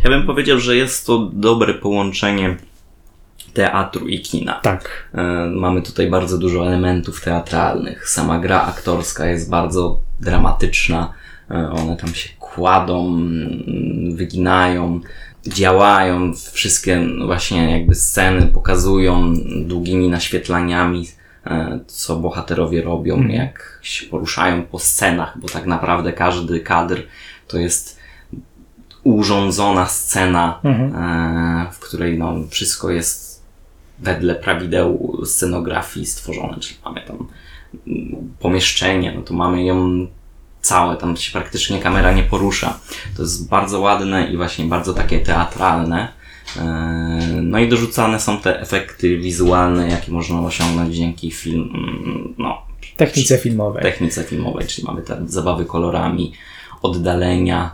[0.05, 2.57] Ja bym powiedział, że jest to dobre połączenie
[3.55, 4.61] teatru i kina.
[4.63, 5.09] Tak.
[5.15, 8.09] E, Mamy tutaj bardzo dużo elementów teatralnych.
[8.09, 11.13] Sama gra aktorska jest bardzo dramatyczna.
[11.51, 15.01] E, One tam się kładą, mm, wyginają,
[15.47, 16.33] działają.
[16.53, 19.35] Wszystkie właśnie jakby sceny pokazują
[19.67, 21.09] długimi naświetlaniami,
[21.47, 23.35] e, co bohaterowie robią, Mhm.
[23.35, 27.03] jak się poruszają po scenach, bo tak naprawdę każdy kadr
[27.49, 27.99] to jest
[29.05, 30.93] urządzona scena, Mhm.
[31.73, 33.34] w której no, wszystko jest
[34.05, 37.29] wedle prawideł scenografii stworzone, czyli mamy tam
[38.39, 40.07] pomieszczenie, no to mamy ją
[40.61, 42.79] całe, tam się praktycznie kamera nie porusza.
[43.17, 46.09] To jest bardzo ładne i właśnie bardzo takie teatralne.
[46.57, 46.63] E,
[47.43, 51.71] No i dorzucane są te efekty wizualne, jakie można osiągnąć dzięki film,
[52.39, 52.63] no,
[52.97, 53.83] Technice filmowej.
[53.83, 56.33] technice filmowej, czyli mamy te zabawy kolorami,
[56.83, 57.71] oddalenia.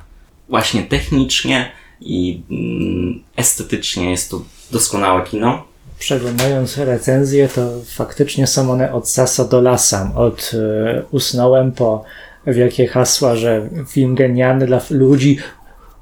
[0.49, 5.65] Właśnie technicznie i mm, estetycznie jest to doskonałe kino.
[6.01, 10.13] Przeglądając recenzje, to faktycznie są one od sasa do lasa.
[10.15, 12.05] Od e, usnąłem po
[12.47, 15.39] wielkie hasła, że film genialny dla ludzi,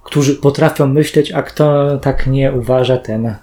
[0.04, 3.34] którzy potrafią myśleć, a kto tak nie uważa, ten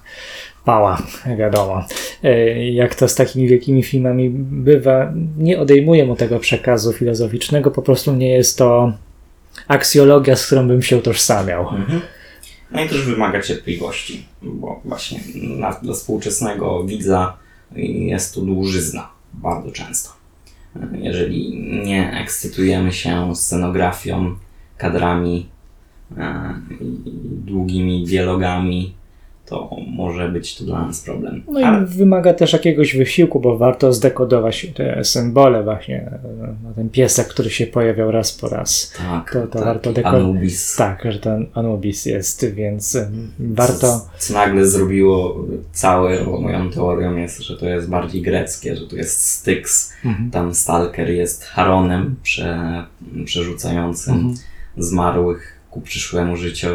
[0.66, 1.02] pała,
[1.38, 1.86] wiadomo.
[2.24, 7.82] E, Jak to z takimi wielkimi filmami bywa, nie odejmuję mu tego przekazu filozoficznego, po
[7.82, 8.94] prostu nie jest to
[9.68, 11.66] aksjologia, z którą bym się utożsamiał.
[12.72, 17.38] No i też wymaga cierpliwości, bo właśnie na, dla współczesnego widza
[18.06, 20.10] jest to dłużyzna bardzo często.
[20.92, 24.36] Jeżeli nie ekscytujemy się scenografią,
[24.78, 25.50] kadrami
[26.18, 26.54] e,
[27.22, 28.94] długimi dialogami,
[29.46, 31.44] to może być to dla nas problem.
[31.52, 36.12] No i Ale wymaga też jakiegoś wysiłku, bo warto zdekodować te symbole właśnie.
[36.64, 38.94] no, Ten piesek, który się pojawiał raz po raz.
[38.98, 40.76] tak, To- to tak, warto i deko- Anubis.
[40.76, 42.98] Tak, że ten Anubis jest, więc
[43.40, 43.80] warto...
[43.88, 48.88] Co, co nagle zrobiło całe, bo moją teorią jest, że to jest bardziej greckie, że
[48.88, 50.32] to jest Styx, Mhm.
[50.32, 52.84] tam Stalker jest Haronem prze,
[53.26, 54.36] przerzucającym Mhm.
[54.78, 56.68] zmarłych ku przyszłemu życiu,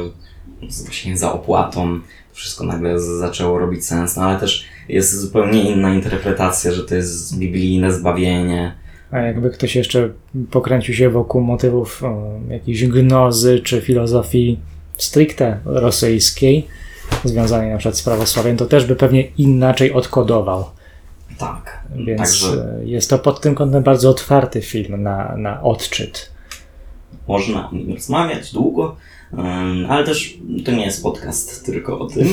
[0.69, 2.01] z- właśnie za opłatą.
[2.41, 7.39] Wszystko nagle zaczęło robić sens, no ale też jest zupełnie inna interpretacja, że to jest
[7.39, 8.75] biblijne zbawienie.
[9.11, 10.09] A jakby ktoś jeszcze
[10.51, 14.59] pokręcił się wokół motywów o, jakiejś gnozy czy filozofii
[14.97, 16.67] stricte rosyjskiej,
[17.25, 20.65] związanej na przykład z prawosławiem, to też by pewnie inaczej odkodował.
[21.39, 26.31] Tak, Więc także e, jest to pod tym kątem bardzo otwarty film na, na odczyt.
[27.29, 28.97] można o nim rozmawiać długo,
[29.89, 32.29] ale też to nie jest podcast tylko o tym.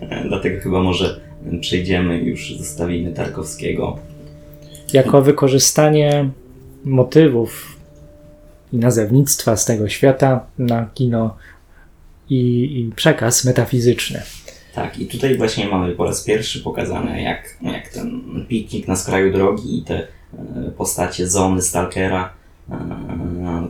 [0.00, 1.20] E, Dlatego chyba może
[1.60, 3.98] przejdziemy już, zostawimy Tarkowskiego.
[4.92, 6.30] Jako wykorzystanie
[6.84, 7.76] motywów
[8.72, 11.36] i nazewnictwa z tego świata na kino
[12.30, 12.36] i,
[12.80, 14.22] i przekaz metafizyczny.
[14.74, 19.32] Tak, i tutaj właśnie mamy po raz pierwszy pokazane, jak, jak ten piknik na skraju
[19.32, 22.32] drogi i te e, postacie Zony, Stalkera,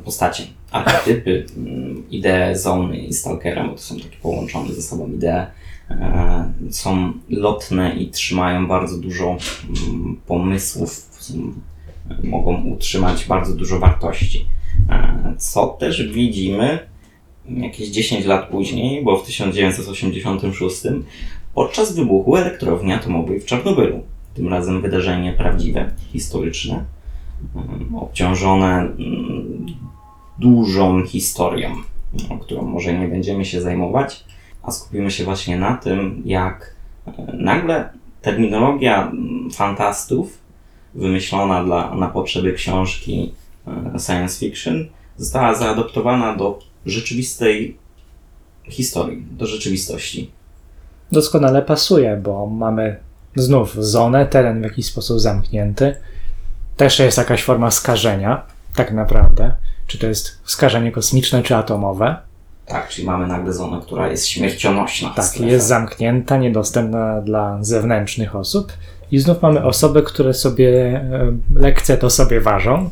[0.05, 5.47] postacie, archetypy, mm, idee Zony i Stalkera, bo to są takie połączone ze sobą idee,
[5.91, 11.09] e, są lotne i trzymają bardzo dużo mm, pomysłów,
[12.25, 14.47] mogą utrzymać bardzo dużo wartości.
[14.91, 16.79] E, Co też widzimy
[17.49, 20.77] jakieś 10 lat później, bo w 1986,
[21.55, 24.03] podczas wybuchu elektrowni atomowej w Czarnobylu.
[24.35, 26.85] Tym razem wydarzenie prawdziwe, historyczne,
[27.97, 29.67] obciążone mm,
[30.39, 31.77] dużą historią,
[32.29, 34.25] o którą może nie będziemy się zajmować,
[34.63, 36.75] a skupimy się właśnie na tym, jak
[37.07, 37.89] e, nagle
[38.23, 40.39] terminologia mm, fantastów
[40.95, 43.33] wymyślona dla, na potrzeby książki
[43.67, 47.77] e, science fiction została zaadoptowana do rzeczywistej
[48.69, 50.31] historii, do rzeczywistości.
[51.13, 52.97] Doskonale pasuje, bo mamy
[53.37, 55.97] znów zonę, teren w jakiś sposób zamknięty.
[56.79, 58.43] Też jest jakaś forma skażenia,
[58.75, 59.55] tak naprawdę.
[59.87, 62.17] czy to jest skażenie kosmiczne, czy atomowe.
[62.67, 65.11] Tak, czyli mamy nagle zonę, która jest śmiercionośna.
[65.11, 65.47] Tak, strefa.
[65.51, 68.73] jest zamknięta, niedostępna dla zewnętrznych osób.
[69.11, 72.91] I znów mamy osoby, które sobie e, lekce to sobie ważą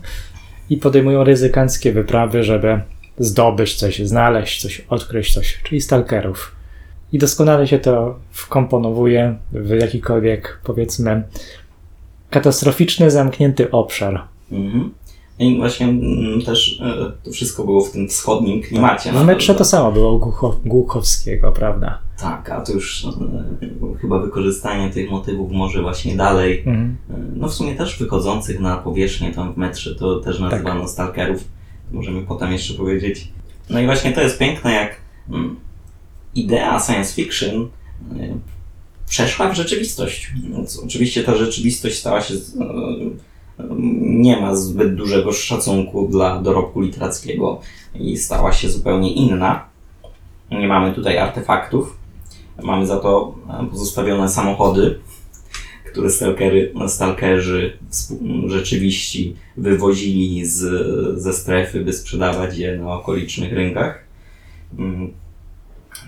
[0.70, 2.80] i podejmują ryzykanckie wyprawy, żeby
[3.18, 6.52] zdobyć coś, znaleźć coś, odkryć coś, czyli stalkerów.
[7.12, 11.22] I doskonale się to wkomponowuje w jakikolwiek, powiedzmy,
[12.30, 14.22] katastroficzny, zamknięty obszar.
[14.52, 14.94] Mhm.
[15.38, 19.12] I właśnie mm, też e, to wszystko było w tym wschodnim klimacie.
[19.12, 21.98] W metrze to samo było u Głucho- Głuchowskiego, prawda?
[22.20, 26.96] Tak, a to już e, chyba wykorzystanie tych motywów może właśnie dalej, Mhm.
[27.10, 31.44] e, no w sumie też wychodzących na powierzchnię tam w metrze, to też nazywano stalkerów.
[31.92, 33.28] Możemy potem jeszcze powiedzieć.
[33.70, 34.96] No i właśnie to jest piękne, jak
[35.30, 35.56] mm,
[36.34, 37.68] idea science fiction
[39.08, 40.32] przeszła w rzeczywistość.
[40.52, 42.34] Więc oczywiście ta rzeczywistość stała się.
[42.34, 42.38] e,
[44.08, 47.60] Nie ma zbyt dużego szacunku dla dorobku literackiego
[47.94, 49.64] i stała się zupełnie inna.
[50.50, 51.96] Nie mamy tutaj artefaktów.
[52.62, 54.98] Mamy za to e, pozostawione samochody,
[55.92, 60.58] które stalkery, stalkerzy współ- rzeczywiści wywozili z,
[61.22, 64.04] ze strefy, by sprzedawać je na okolicznych rynkach.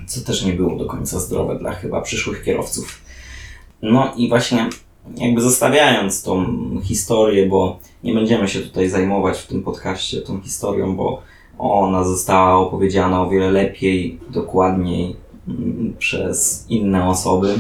[0.09, 3.01] Co też nie było do końca zdrowe dla chyba przyszłych kierowców.
[3.83, 4.69] No i właśnie
[5.17, 6.47] jakby zostawiając tą
[6.83, 11.23] historię, bo nie będziemy się tutaj zajmować w tym podcaście tą historią, bo
[11.59, 15.17] ona została opowiedziana o wiele lepiej, dokładniej
[15.49, 17.55] mm, przez inne osoby,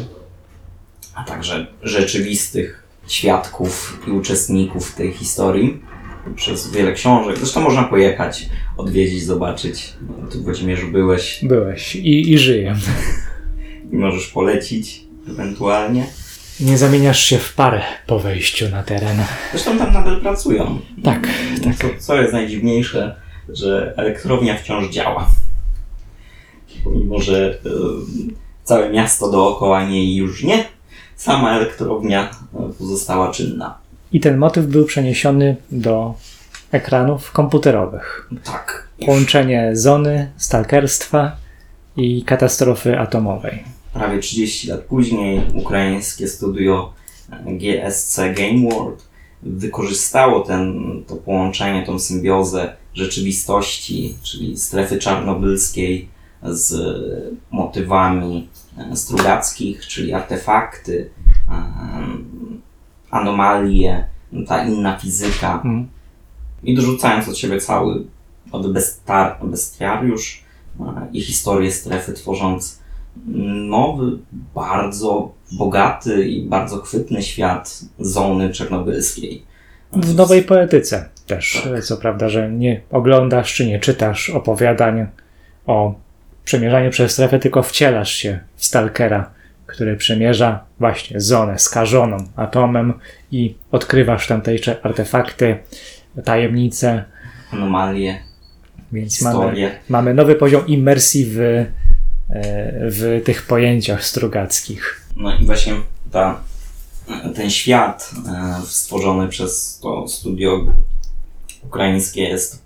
[1.14, 5.82] a także rzeczywistych świadków i uczestników tej historii
[6.36, 7.38] przez wiele książek.
[7.38, 9.92] Zresztą można pojechać, odwiedzić, zobaczyć.
[10.22, 12.76] No, Ty w Włodzimierzu byłeś Byłeś i, i żyję.
[13.92, 16.06] i możesz polecić ewentualnie.
[16.60, 19.16] Nie zamieniasz się w parę po wejściu na teren.
[19.52, 20.78] Zresztą tam nadal pracują.
[21.04, 21.28] Tak,
[21.64, 21.74] tak.
[21.76, 23.16] Co, co jest najdziwniejsze,
[23.48, 25.30] że elektrownia wciąż działa.
[26.84, 27.70] Pomimo, że e,
[28.64, 30.64] całe miasto dookoła niej już nie,
[31.16, 33.78] sama elektrownia e, pozostała czynna.
[34.12, 36.14] I ten motyw był przeniesiony do
[36.72, 38.28] ekranów komputerowych.
[38.44, 38.88] Tak.
[39.06, 41.36] Połączenie zony, stalkerstwa
[41.96, 43.64] i katastrofy atomowej.
[43.92, 46.92] Prawie 30 lat później ukraińskie studio
[47.30, 49.08] e, GSC Game World
[49.42, 50.74] wykorzystało ten,
[51.06, 56.08] to połączenie, tą symbiozę rzeczywistości, czyli strefy czarnobylskiej
[56.42, 56.74] z
[57.50, 61.10] motywami e, strugackich, czyli artefakty,
[61.50, 62.57] em,
[63.10, 64.06] anomalie,
[64.46, 65.88] ta inna fizyka Mm.
[66.62, 68.04] i dorzucając od siebie cały
[68.52, 70.44] od bestar, bestiariusz
[70.80, 72.78] e, i historię strefy, tworząc
[73.68, 74.18] nowy,
[74.54, 79.42] bardzo bogaty i bardzo chwytny świat zony czernobylskiej.
[79.92, 81.68] W nowej poetyce też.
[81.72, 81.84] Tak.
[81.84, 85.06] Co prawda, że nie oglądasz czy nie czytasz opowiadań
[85.66, 85.94] o
[86.44, 89.30] przemierzaniu przez strefę, tylko wcielasz się w stalkera,
[89.68, 92.94] który przemierza właśnie zonę skażoną atomem
[93.30, 95.58] i odkrywasz tamtejsze artefakty,
[96.24, 97.04] tajemnice,
[97.52, 98.20] Anomalie,
[98.92, 99.78] więc mamy, historie.
[99.88, 101.66] mamy nowy poziom imersji w, e,
[102.90, 105.02] w tych pojęciach strugackich.
[105.16, 105.74] No i właśnie
[106.12, 106.40] ta,
[107.34, 110.66] ten świat e, stworzony przez to studio
[111.62, 112.62] ukraińskie jest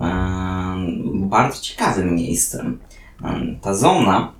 [0.00, 0.06] e,
[1.14, 2.78] bardzo ciekawym miejscem.
[3.60, 4.32] Ta zona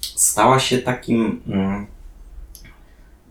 [0.00, 1.86] stała się takim mm,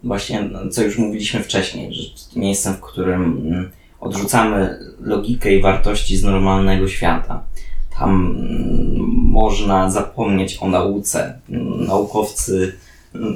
[0.04, 2.04] właśnie, co już mówiliśmy wcześniej, że
[2.36, 7.44] miejscem, w którym mm, odrzucamy logikę i wartości z normalnego świata.
[8.00, 11.40] Tam mm, można zapomnieć o nauce.
[11.88, 12.78] Naukowcy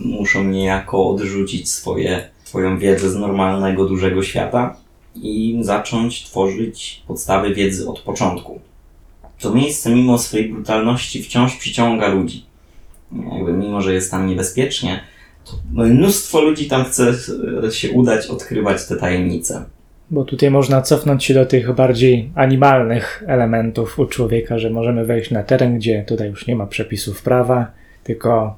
[0.06, 4.76] muszą niejako odrzucić swoje, swoją wiedzę z normalnego, dużego świata
[5.16, 8.60] i zacząć tworzyć podstawy wiedzy od początku.
[9.40, 12.46] To miejsce, mimo swojej brutalności, wciąż przyciąga ludzi.
[13.34, 15.00] Jakby mimo, że jest tam niebezpiecznie,
[15.46, 17.14] to mnóstwo ludzi tam chce
[17.68, 19.66] e, się udać, odkrywać te tajemnice.
[20.12, 25.32] Bo tutaj można cofnąć się do tych bardziej animalnych elementów u człowieka, że możemy wejść
[25.32, 27.72] na teren, gdzie tutaj już nie ma przepisów prawa,
[28.04, 28.56] tylko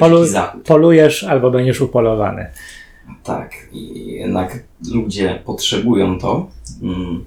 [0.00, 0.26] Polu-
[0.64, 2.46] polujesz albo będziesz upolowany.
[3.24, 4.64] Tak, i jednak
[4.94, 6.50] ludzie potrzebują to.
[6.82, 7.24] Mm,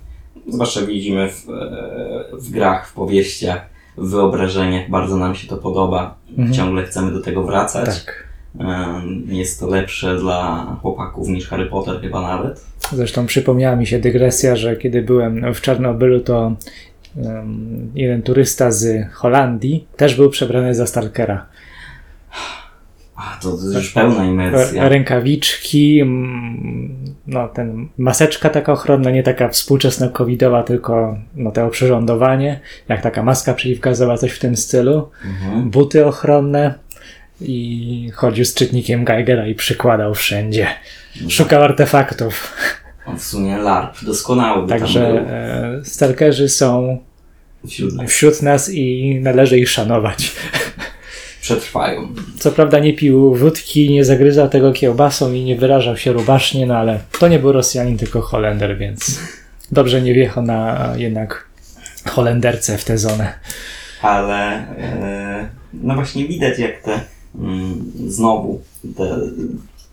[0.47, 6.15] Zwłaszcza widzimy w, e, w grach, w powieściach, wyobrażeniach, bardzo nam się to podoba.
[6.29, 6.53] Mhm.
[6.53, 7.85] Ciągle chcemy do tego wracać.
[7.85, 8.25] Tak.
[9.25, 12.65] Jest to lepsze dla chłopaków niż Harry Potter chyba nawet.
[12.91, 16.55] Zresztą przypomniała mi się dygresja, że kiedy byłem w Czarnobylu, to
[17.95, 21.45] jeden turysta z Holandii też był przebrany za stalkera.
[23.15, 24.89] A, to, to już pełna imersja.
[24.89, 26.03] Rękawiczki,
[27.27, 33.23] no, ten maseczka taka ochronna, nie taka współczesna covidowa, tylko no, to oprzyrządowanie, jak taka
[33.23, 35.09] maska przeciwgazowa, coś w tym stylu.
[35.25, 35.69] Mhm.
[35.69, 36.73] Buty ochronne
[37.41, 40.67] i chodził z czytnikiem Geigera i przykładał wszędzie.
[41.29, 42.53] Szukał artefaktów.
[43.17, 46.97] W sumie LARP doskonały Także e, stalkerzy są
[47.67, 48.11] wśród nas.
[48.11, 50.31] wśród nas i należy ich szanować.
[51.45, 52.07] Przetrwają.
[52.39, 56.77] Co prawda nie pił wódki, nie zagryzał tego kiełbasą i nie wyrażał się rubasznie, no
[56.77, 59.19] ale to nie był Rosjanin, tylko Holender, więc
[59.71, 61.49] dobrze nie wjechał na jednak
[62.05, 63.33] Holenderce w tę zonę.
[64.01, 66.99] Ale e, no właśnie widać jak te
[67.35, 68.61] mm, znowu
[68.97, 69.19] te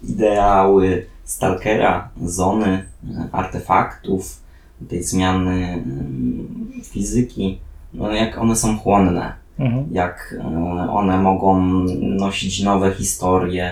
[0.03, 4.41] ideały Stalkera, zony, e, artefaktów,
[4.89, 7.59] tej zmiany mm, fizyki,
[7.95, 9.87] no jak one są chłonne, Mhm.
[9.91, 11.61] jak e, one mogą
[12.01, 13.65] nosić nowe historie,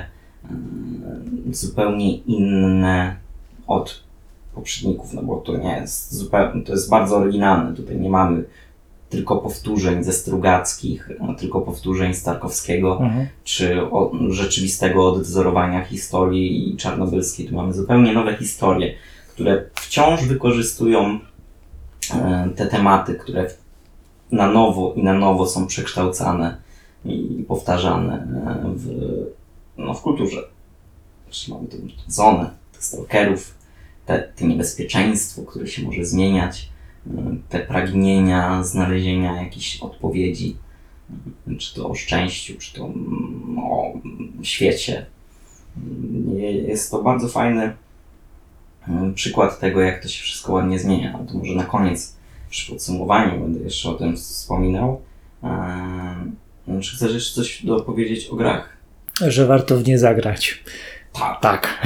[0.44, 0.48] e,
[1.50, 3.16] zupełnie inne
[3.66, 4.02] od
[4.54, 7.76] poprzedników, no bo to nie jest zupełnie, to jest bardzo oryginalne.
[7.76, 8.44] Tutaj nie mamy
[9.08, 13.26] tylko powtórzeń ze Strugackich, e, tylko powtórzeń Starkowskiego, Mhm.
[13.44, 17.46] czy o, rzeczywistego odwzorowania historii czarnobylskiej.
[17.48, 18.94] Tu mamy zupełnie nowe historie,
[19.28, 21.18] które wciąż wykorzystują
[22.14, 23.50] e, te tematy, które
[24.32, 26.56] na nowo i na nowo są przekształcane
[27.04, 28.86] i powtarzane e, w,
[29.76, 30.42] no, w kulturze.
[31.30, 31.76] Czyli mamy tę
[32.06, 33.54] zonę, tych stalkerów,
[34.06, 36.68] te, te niebezpieczeństwo, które się może zmieniać,
[37.06, 37.10] e,
[37.48, 40.56] te pragnienia znalezienia jakichś odpowiedzi,
[41.48, 43.92] e, czy to o szczęściu, czy to mm, o
[44.42, 45.06] świecie.
[45.76, 47.76] Mm, Jest to bardzo fajny
[48.88, 51.18] mm, przykład tego, jak to się wszystko ładnie zmienia.
[51.18, 52.19] No to może na koniec,
[52.50, 55.00] przy podsumowaniu, będę jeszcze o tym wspominał.
[55.42, 58.76] Eee, Czy chcesz jeszcze coś dopowiedzieć o grach?
[59.28, 60.64] Że warto w nie zagrać.
[61.12, 61.78] Tak, Tak.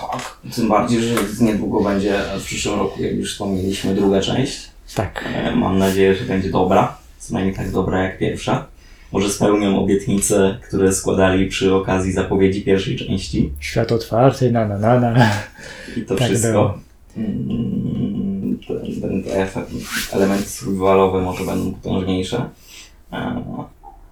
[0.00, 0.36] tak.
[0.56, 4.70] Tym bardziej, że niedługo będzie w przyszłym roku, jak już wspomnieliśmy, druga część.
[4.94, 5.24] Tak.
[5.34, 6.98] E, Mam nadzieję, że będzie dobra.
[7.18, 8.66] Co najmniej tak dobra jak pierwsza.
[9.12, 13.52] Może spełnią obietnice, które składali przy okazji zapowiedzi pierwszej części.
[13.60, 15.30] Świat otwarty, na na na na.
[15.96, 16.50] I to Tak wszystko.
[16.52, 16.78] było.
[19.02, 19.48] Ten, te
[20.12, 22.48] elementy survivalowe może będą potężniejsze.
[23.12, 23.42] E,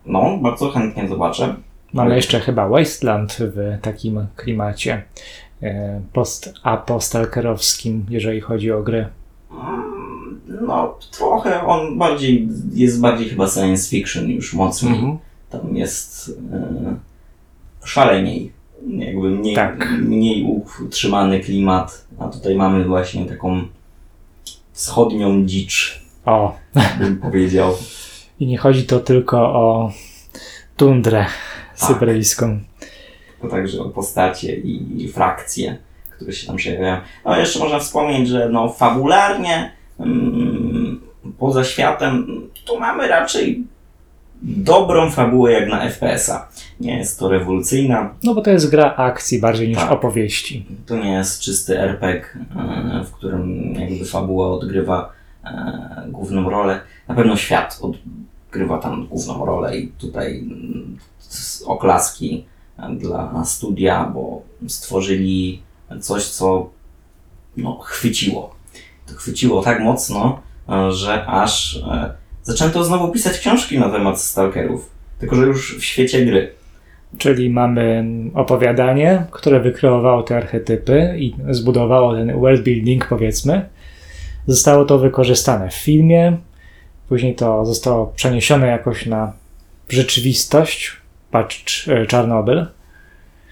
[0.06, 1.54] No, bardzo chętnie zobaczę.
[1.92, 5.02] Mamy jeszcze chyba Wasteland w takim klimacie
[5.62, 9.06] e, post-apostalkerowskim, jeżeli chodzi o gry.
[10.66, 14.92] No, trochę on bardziej, jest bardziej chyba science fiction już mocniej.
[14.94, 15.18] Mhm.
[15.50, 16.96] Tam jest e,
[17.84, 18.52] szaleniej.
[18.88, 19.90] Jakby mniej, Tak.
[20.00, 20.46] mniej
[20.84, 23.62] utrzymany klimat, a tutaj mamy właśnie taką
[24.80, 26.56] wschodnią dzicz, O,
[26.98, 27.76] bym powiedział.
[28.40, 29.92] i nie chodzi to tylko o
[30.76, 31.26] tundrę
[31.74, 32.60] syberyjską.
[33.42, 35.76] To także o postacie i frakcje,
[36.16, 37.00] które się tam przejawiają.
[37.24, 41.00] No jeszcze można wspomnieć, że no fabularnie mm,
[41.38, 42.26] poza światem
[42.66, 43.64] tu mamy raczej
[44.42, 46.48] dobrą fabułę jak na FPS-a.
[46.80, 49.92] Nie jest to rewolucyjna, No bo to jest gra akcji bardziej niż Tak.
[49.92, 50.66] opowieści.
[50.86, 52.24] to nie jest czysty RPG,
[52.56, 55.12] e, w którym jakby fabuła odgrywa
[55.44, 56.80] e, główną rolę.
[57.08, 60.96] Na pewno świat odgrywa tam główną rolę i tutaj mm,
[61.66, 62.44] oklaski
[62.78, 65.62] e, dla studia, bo stworzyli
[66.00, 66.70] coś, co
[67.56, 68.54] no, chwyciło.
[69.06, 70.40] To chwyciło tak mocno,
[70.90, 71.82] że aż
[72.42, 76.52] zaczęto znowu pisać książki na temat stalkerów, tylko że już w świecie gry.
[77.18, 78.04] Czyli mamy
[78.34, 83.68] opowiadanie, które wykreowało te archetypy i zbudowało ten world building, powiedzmy.
[84.46, 86.36] Zostało to wykorzystane w filmie,
[87.08, 89.32] później to zostało przeniesione jakoś na
[89.88, 90.96] rzeczywistość,
[91.30, 92.66] patrz e, Czarnobyl.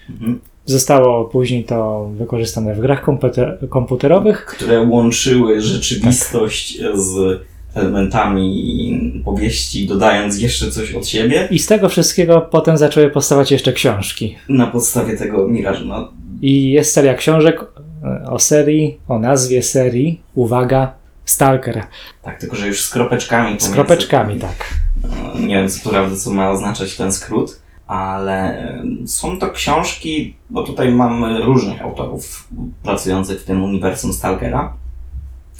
[0.09, 0.39] Mhm.
[0.65, 4.45] Zostało później to wykorzystane w grach komputer- komputerowych.
[4.45, 7.39] które łączyły rzeczywistość z
[7.75, 11.47] elementami powieści, dodając jeszcze coś od siebie.
[11.51, 14.35] I z tego wszystkiego potem zaczęły powstawać jeszcze książki.
[14.49, 15.85] Na podstawie tego mirażu.
[15.85, 16.11] No,
[16.41, 17.61] I jest seria książek
[18.03, 20.93] e, o serii, o nazwie serii, uwaga,
[21.25, 21.83] Stalker.
[22.21, 23.59] tak, tylko że już z kropeczkami.
[23.59, 24.73] Z kropeczkami, tak.
[25.03, 28.67] No, Nie wiem, co prawda, co ma oznaczać ten skrót, ale
[29.05, 32.47] są to książki, bo tutaj mamy różnych autorów
[32.83, 34.73] pracujących w tym uniwersum Stalkera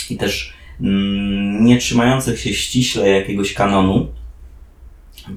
[0.09, 0.53] i też
[1.59, 4.07] nie trzymających się ściśle jakiegoś kanonu,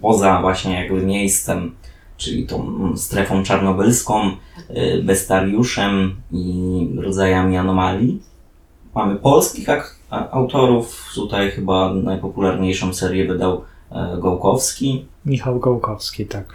[0.01, 1.75] poza właśnie jakby miejscem,
[2.17, 4.31] czyli tą mm, strefą czarnobylską,
[4.71, 8.23] y, bestiariuszem i rodzajami anomalii.
[8.95, 9.67] Mamy polskich
[10.11, 15.05] autorów, tutaj chyba najpopularniejszą serię wydał e, Gołkowski.
[15.27, 16.55] Michał Gołkowski, tak.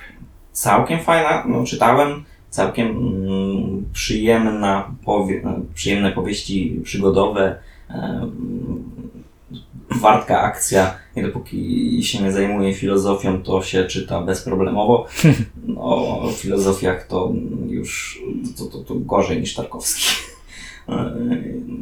[0.52, 5.42] Całkiem fajna, no czytałem, całkiem mm, przyjemna powie,
[5.74, 7.60] przyjemne powieści przygodowe,
[10.02, 15.06] wartka akcja i dopóki się nie zajmuje filozofią, to się czyta bezproblemowo.
[15.68, 15.82] No,
[16.22, 17.34] o filozofiach to
[17.68, 18.22] już
[18.58, 20.04] to, to, to gorzej niż Tarkowski.
[20.90, 21.16] E,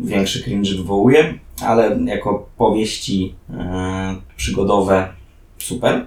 [0.04, 5.10] Większy cringe wywołuje, ale jako powieści e, przygodowe
[5.58, 6.06] super.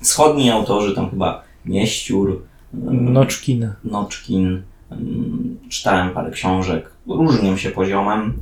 [0.00, 2.42] Wschodni autorzy, tam chyba Mieściur,
[2.74, 3.72] e, Noczkin.
[3.84, 4.62] Noczkin.
[5.68, 6.90] Czytałem parę książek.
[7.06, 8.38] Różnią się poziomem,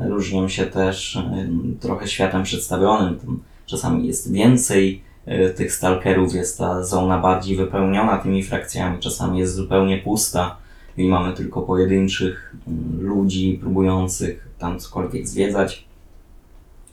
[0.00, 1.48] różnią się też e,
[1.80, 3.18] trochę światem przedstawionym.
[3.18, 9.38] Tam czasami jest więcej e, tych stalkerów, jest ta zona bardziej wypełniona tymi frakcjami, czasami
[9.38, 10.56] jest zupełnie pusta
[10.96, 15.84] i mamy tylko pojedynczych mm, ludzi próbujących tam cokolwiek zwiedzać,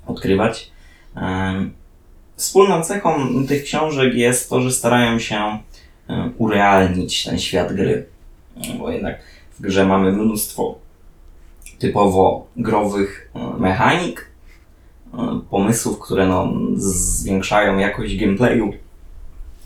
[0.07, 0.71] odkrywać.
[2.35, 3.11] Wspólną cechą
[3.47, 8.05] tych książek jest to, że starają się e, urealnić ten świat gry.
[8.79, 9.19] Bo jednak
[9.59, 10.79] w grze mamy mnóstwo
[11.79, 14.27] typowo growych e, mechanik,
[15.13, 15.17] e,
[15.49, 18.73] pomysłów, które no, zwiększają jakość gameplayu,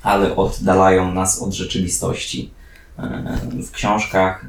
[0.03, 2.51] ale oddalają nas od rzeczywistości.
[2.99, 4.45] E, W książkach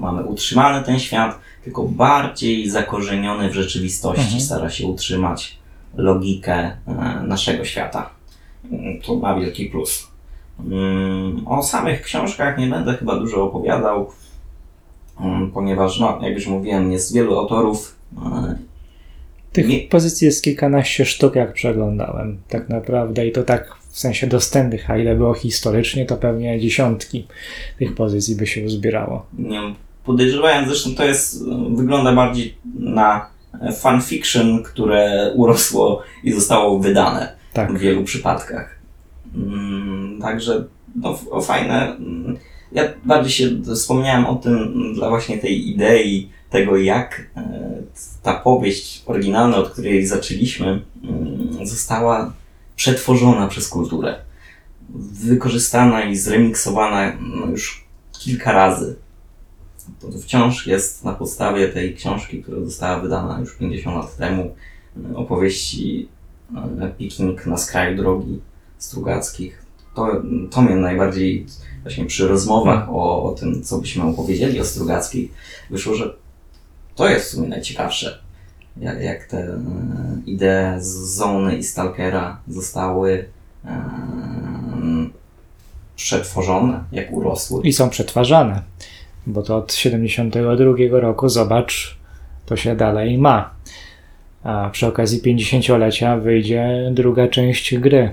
[0.00, 4.22] mamy utrzymany ten świat, tylko bardziej zakorzeniony w rzeczywistości.
[4.22, 4.40] Mhm.
[4.40, 5.58] Stara się utrzymać
[5.94, 6.76] logikę
[7.22, 8.10] naszego świata.
[9.06, 10.06] To ma wielki plus.
[10.70, 14.10] Mm, O samych książkach nie będę chyba dużo opowiadał,
[15.54, 17.96] ponieważ, no, jak już mówiłem, jest wielu autorów.
[18.26, 18.56] e,
[19.52, 24.26] Tych Nie- pozycji jest kilkanaście sztuk, jak przeglądałem, tak naprawdę, i to tak w sensie
[24.26, 27.26] dostępnych, a ile było historycznie, to pewnie dziesiątki
[27.78, 29.26] tych pozycji by się uzbierało.
[29.38, 29.60] Nie
[30.04, 33.26] podejrzewałem, zresztą to jest, e, wygląda bardziej na
[33.62, 37.72] e, fanfiction, które urosło i zostało wydane Tak.
[37.72, 38.78] w wielu przypadkach.
[39.36, 40.64] Mm, Także
[40.96, 41.96] no, fajne.
[42.76, 47.42] Mm, Ja bardziej się wspomniałem o tym mm, dla właśnie tej idei tego, jak e,
[48.22, 52.32] ta powieść oryginalna, od której zaczęliśmy, mm, została
[52.76, 54.14] przetworzona przez kulturę.
[55.12, 57.86] Wykorzystana i zremiksowana no, już
[58.18, 58.96] kilka razy.
[60.00, 64.54] To wciąż jest na podstawie tej książki, która została wydana już 50 lat temu,
[65.12, 66.08] e, opowieści
[66.80, 68.40] e, Piknik na skraju drogi
[68.78, 69.66] Strugackich.
[69.94, 71.46] To, to mnie najbardziej
[71.86, 75.30] właśnie przy rozmowach o, o tym, co byśmy opowiedzieli o Strugackich,
[75.70, 76.14] wyszło, że
[76.94, 78.18] to jest w sumie najciekawsze.
[78.76, 79.58] Jak, jak te e,
[80.26, 83.24] idee z Zony i Stalkera zostały
[83.64, 83.82] e,
[85.96, 87.62] przetworzone, jak urosły.
[87.62, 88.62] I są przetwarzane,
[89.26, 91.96] bo to od 72 roku, zobacz,
[92.46, 93.50] to się dalej ma.
[94.42, 98.12] A przy okazji 50-lecia wyjdzie druga część gry.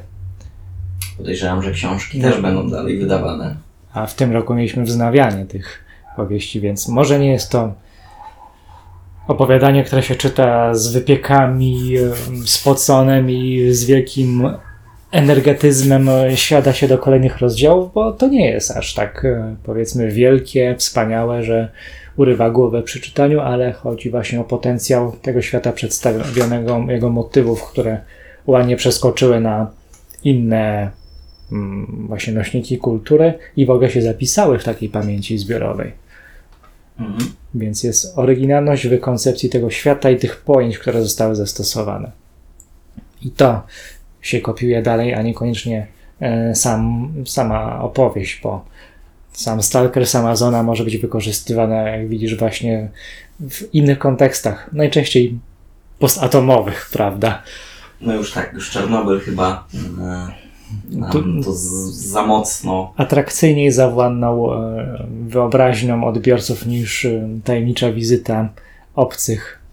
[1.17, 3.55] Podejrzewam, że książki też będą dalej wydawane.
[3.93, 5.83] A w tym roku mieliśmy wznawianie tych
[6.15, 7.73] powieści, więc może nie jest to
[9.27, 14.49] opowiadanie, które się czyta z wypiekami, em, spoconem i z wielkim
[15.11, 20.75] energetyzmem siada się do kolejnych rozdziałów, bo to nie jest aż tak e, powiedzmy wielkie,
[20.77, 21.71] wspaniałe, że
[22.17, 27.99] urywa głowę przy czytaniu, ale chodzi właśnie o potencjał tego świata przedstawionego, jego motywów, które
[28.47, 29.71] ładnie przeskoczyły na
[30.23, 30.91] inne
[32.07, 35.91] właśnie nośniki kultury i w ogóle się zapisały w takiej pamięci zbiorowej.
[36.99, 37.33] Mhm.
[37.55, 42.11] Więc jest oryginalność w koncepcji tego świata i tych pojęć, które zostały zastosowane.
[43.21, 43.61] I to
[44.21, 45.87] się kopiuje dalej, a niekoniecznie
[46.19, 48.65] e, sam, sama opowieść, bo
[49.31, 52.89] sam Stalker, sama zona może być wykorzystywana, jak widzisz, właśnie
[53.39, 55.39] w innych kontekstach, najczęściej
[55.99, 57.43] postatomowych, prawda?
[58.01, 59.67] No już tak, już Czarnobyl chyba
[61.43, 61.61] to z,
[61.93, 62.93] za mocno.
[62.97, 68.49] Atrakcyjniej zawładnął e, wyobraźnią odbiorców niż e, tajemnicza wizyta
[68.95, 69.63] obcych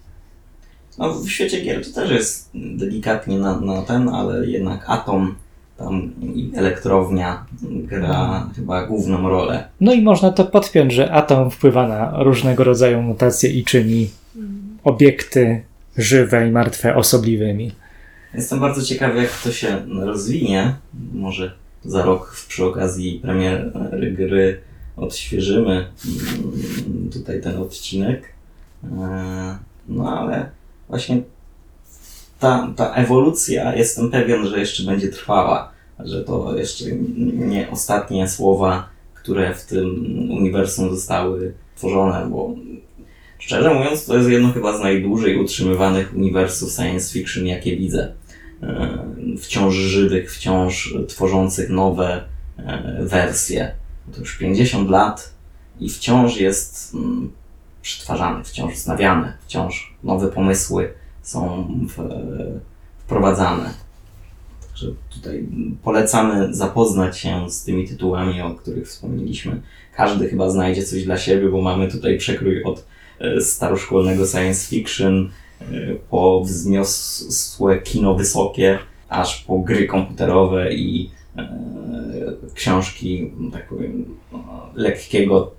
[0.97, 5.35] No w świecie gier to też jest delikatnie na, na ten, ale jednak Atom
[5.77, 9.67] tam i elektrownia gra chyba główną rolę.
[9.81, 14.09] No i można to podpiąć, że atom wpływa na różnego rodzaju mutacje i czyni
[14.83, 15.61] obiekty
[15.97, 17.71] żywe i martwe osobliwymi.
[18.33, 20.75] Jestem bardzo ciekawy, jak to się rozwinie.
[21.13, 21.53] Może
[21.85, 24.61] za rok przy okazji premiery gry
[24.97, 28.23] odświeżymy mm, tutaj ten odcinek.
[28.83, 29.57] E,
[29.87, 30.49] No ale
[30.89, 31.21] właśnie
[32.39, 36.85] ta, ta ewolucja, jestem pewien, że jeszcze będzie trwała, że to jeszcze
[37.35, 39.87] nie ostatnie słowa, które w tym
[40.31, 42.55] uniwersum zostały tworzone, bo
[43.39, 48.13] szczerze mówiąc, to jest jedno chyba z najdłużej utrzymywanych uniwersów science fiction, jakie widzę.
[49.41, 52.23] Wciąż żywych, wciąż tworzących nowe
[52.99, 53.71] wersje.
[54.13, 55.33] To już 50 lat
[55.79, 56.97] i wciąż jest
[57.81, 61.67] przetwarzany, wciąż wznawiany, wciąż nowe pomysły są
[63.05, 63.73] wprowadzane.
[64.67, 65.45] Także tutaj
[65.83, 69.61] polecamy zapoznać się z tymi tytułami, o których wspomnieliśmy.
[69.95, 72.85] Każdy chyba znajdzie coś dla siebie, bo mamy tutaj przekrój od
[73.19, 75.29] e, staroszkolnego science fiction
[76.09, 81.49] po wzniosłe kino wysokie, aż po gry komputerowe i e,
[82.53, 84.05] książki, no tak powiem,
[84.75, 85.51] lekkiego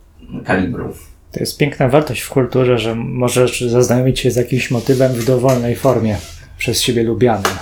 [0.44, 0.94] kalibru.
[1.32, 5.76] To jest piękna wartość w kulturze, że możesz zaznajomić się z jakimś motywem w dowolnej
[5.76, 6.16] formie,
[6.58, 7.52] przez siebie lubianym.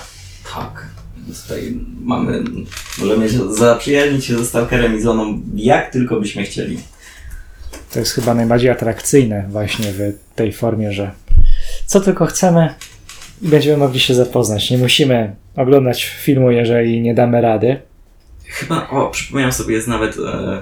[0.55, 0.91] Tak.
[1.43, 2.43] Tutaj mamy,
[2.99, 6.77] możemy się zaprzyjaźnić się ze Stalkerem i Zoną jak tylko byśmy chcieli.
[7.93, 11.11] To jest chyba najbardziej atrakcyjne właśnie w tej formie, że
[11.91, 12.73] co tylko chcemy
[13.41, 14.71] i będziemy mogli się zapoznać.
[14.71, 17.81] Nie musimy oglądać filmu, jeżeli nie damy rady.
[18.45, 20.61] Chyba, o, przypomniałem sobie, jest nawet e,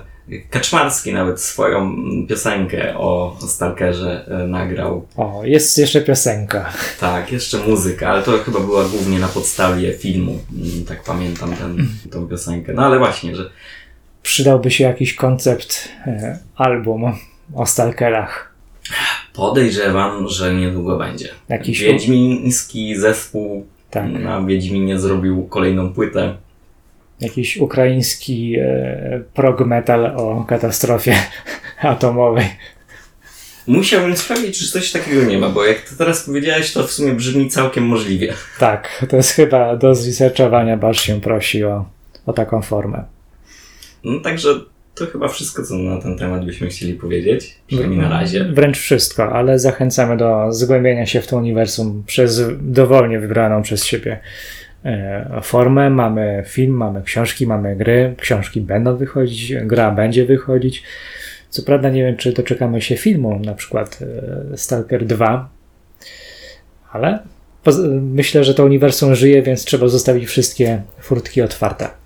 [0.49, 1.95] Kaczmarski nawet swoją
[2.29, 5.07] piosenkę o Stalkerze e, nagrał.
[5.17, 6.69] O, jest jeszcze piosenka.
[6.99, 10.31] Tak, jeszcze muzyka, ale to chyba była głównie na podstawie filmu.
[10.31, 12.73] Mm, Tak pamiętam ten, tą piosenkę.
[12.73, 13.49] No ale właśnie, że
[14.23, 17.13] Przydałby się jakiś koncept e, album
[17.55, 18.48] o stalkerach.
[19.39, 21.29] Podejrzewam, że niedługo będzie.
[21.49, 24.11] Jakiś- Wiedźmiński zespół Tak.
[24.11, 26.37] na Wiedźminie zrobił kolejną płytę.
[27.21, 31.15] Jakiś ukraiński e, prog metal o katastrofie
[31.81, 32.45] atomowej.
[33.67, 37.13] Musiałbym sprawdzić, czy coś takiego nie ma, bo jak to teraz powiedziałeś, to w sumie
[37.13, 38.33] brzmi całkiem możliwie.
[38.59, 41.85] Tak, to jest chyba do zresearchowania, Basz się prosi o,
[42.25, 43.03] o taką formę.
[44.03, 44.49] No także
[44.99, 47.55] to chyba wszystko, co na ten temat byśmy chcieli powiedzieć.
[47.67, 48.43] Przynajmniej na razie.
[48.43, 54.19] Wręcz wszystko, ale zachęcamy do zgłębienia się w to uniwersum przez dowolnie wybraną przez siebie
[54.85, 55.89] e, formę.
[55.89, 58.15] Mamy film, mamy książki, mamy gry.
[58.17, 60.83] Książki będą wychodzić, gra będzie wychodzić.
[61.49, 63.99] Co prawda nie wiem, czy doczekamy się filmu, na przykład
[64.53, 65.49] e, Stalker 2,
[66.91, 67.19] ale
[68.01, 71.98] myślę, że to uniwersum żyje, więc trzeba zostawić wszystkie furtki otwarte.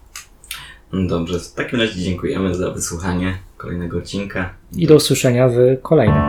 [0.93, 4.49] Dobrze, w takim razie dziękujemy za wysłuchanie kolejnego odcinka.
[4.75, 6.21] I do usłyszenia w kolejnym.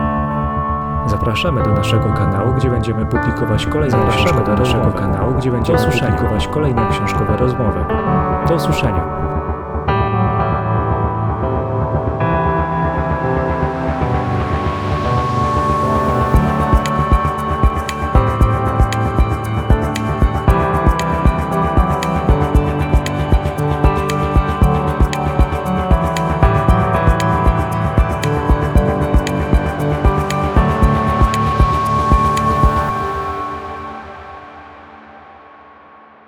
[1.07, 4.99] Zapraszamy do naszego kanału, gdzie będziemy publikować kolejne Zapraszamy książkowe do naszego rozmowy.
[4.99, 7.79] kanału, gdzie będziemy publikować kolejne książkowe rozmowy.
[8.47, 9.14] Do usłyszenia.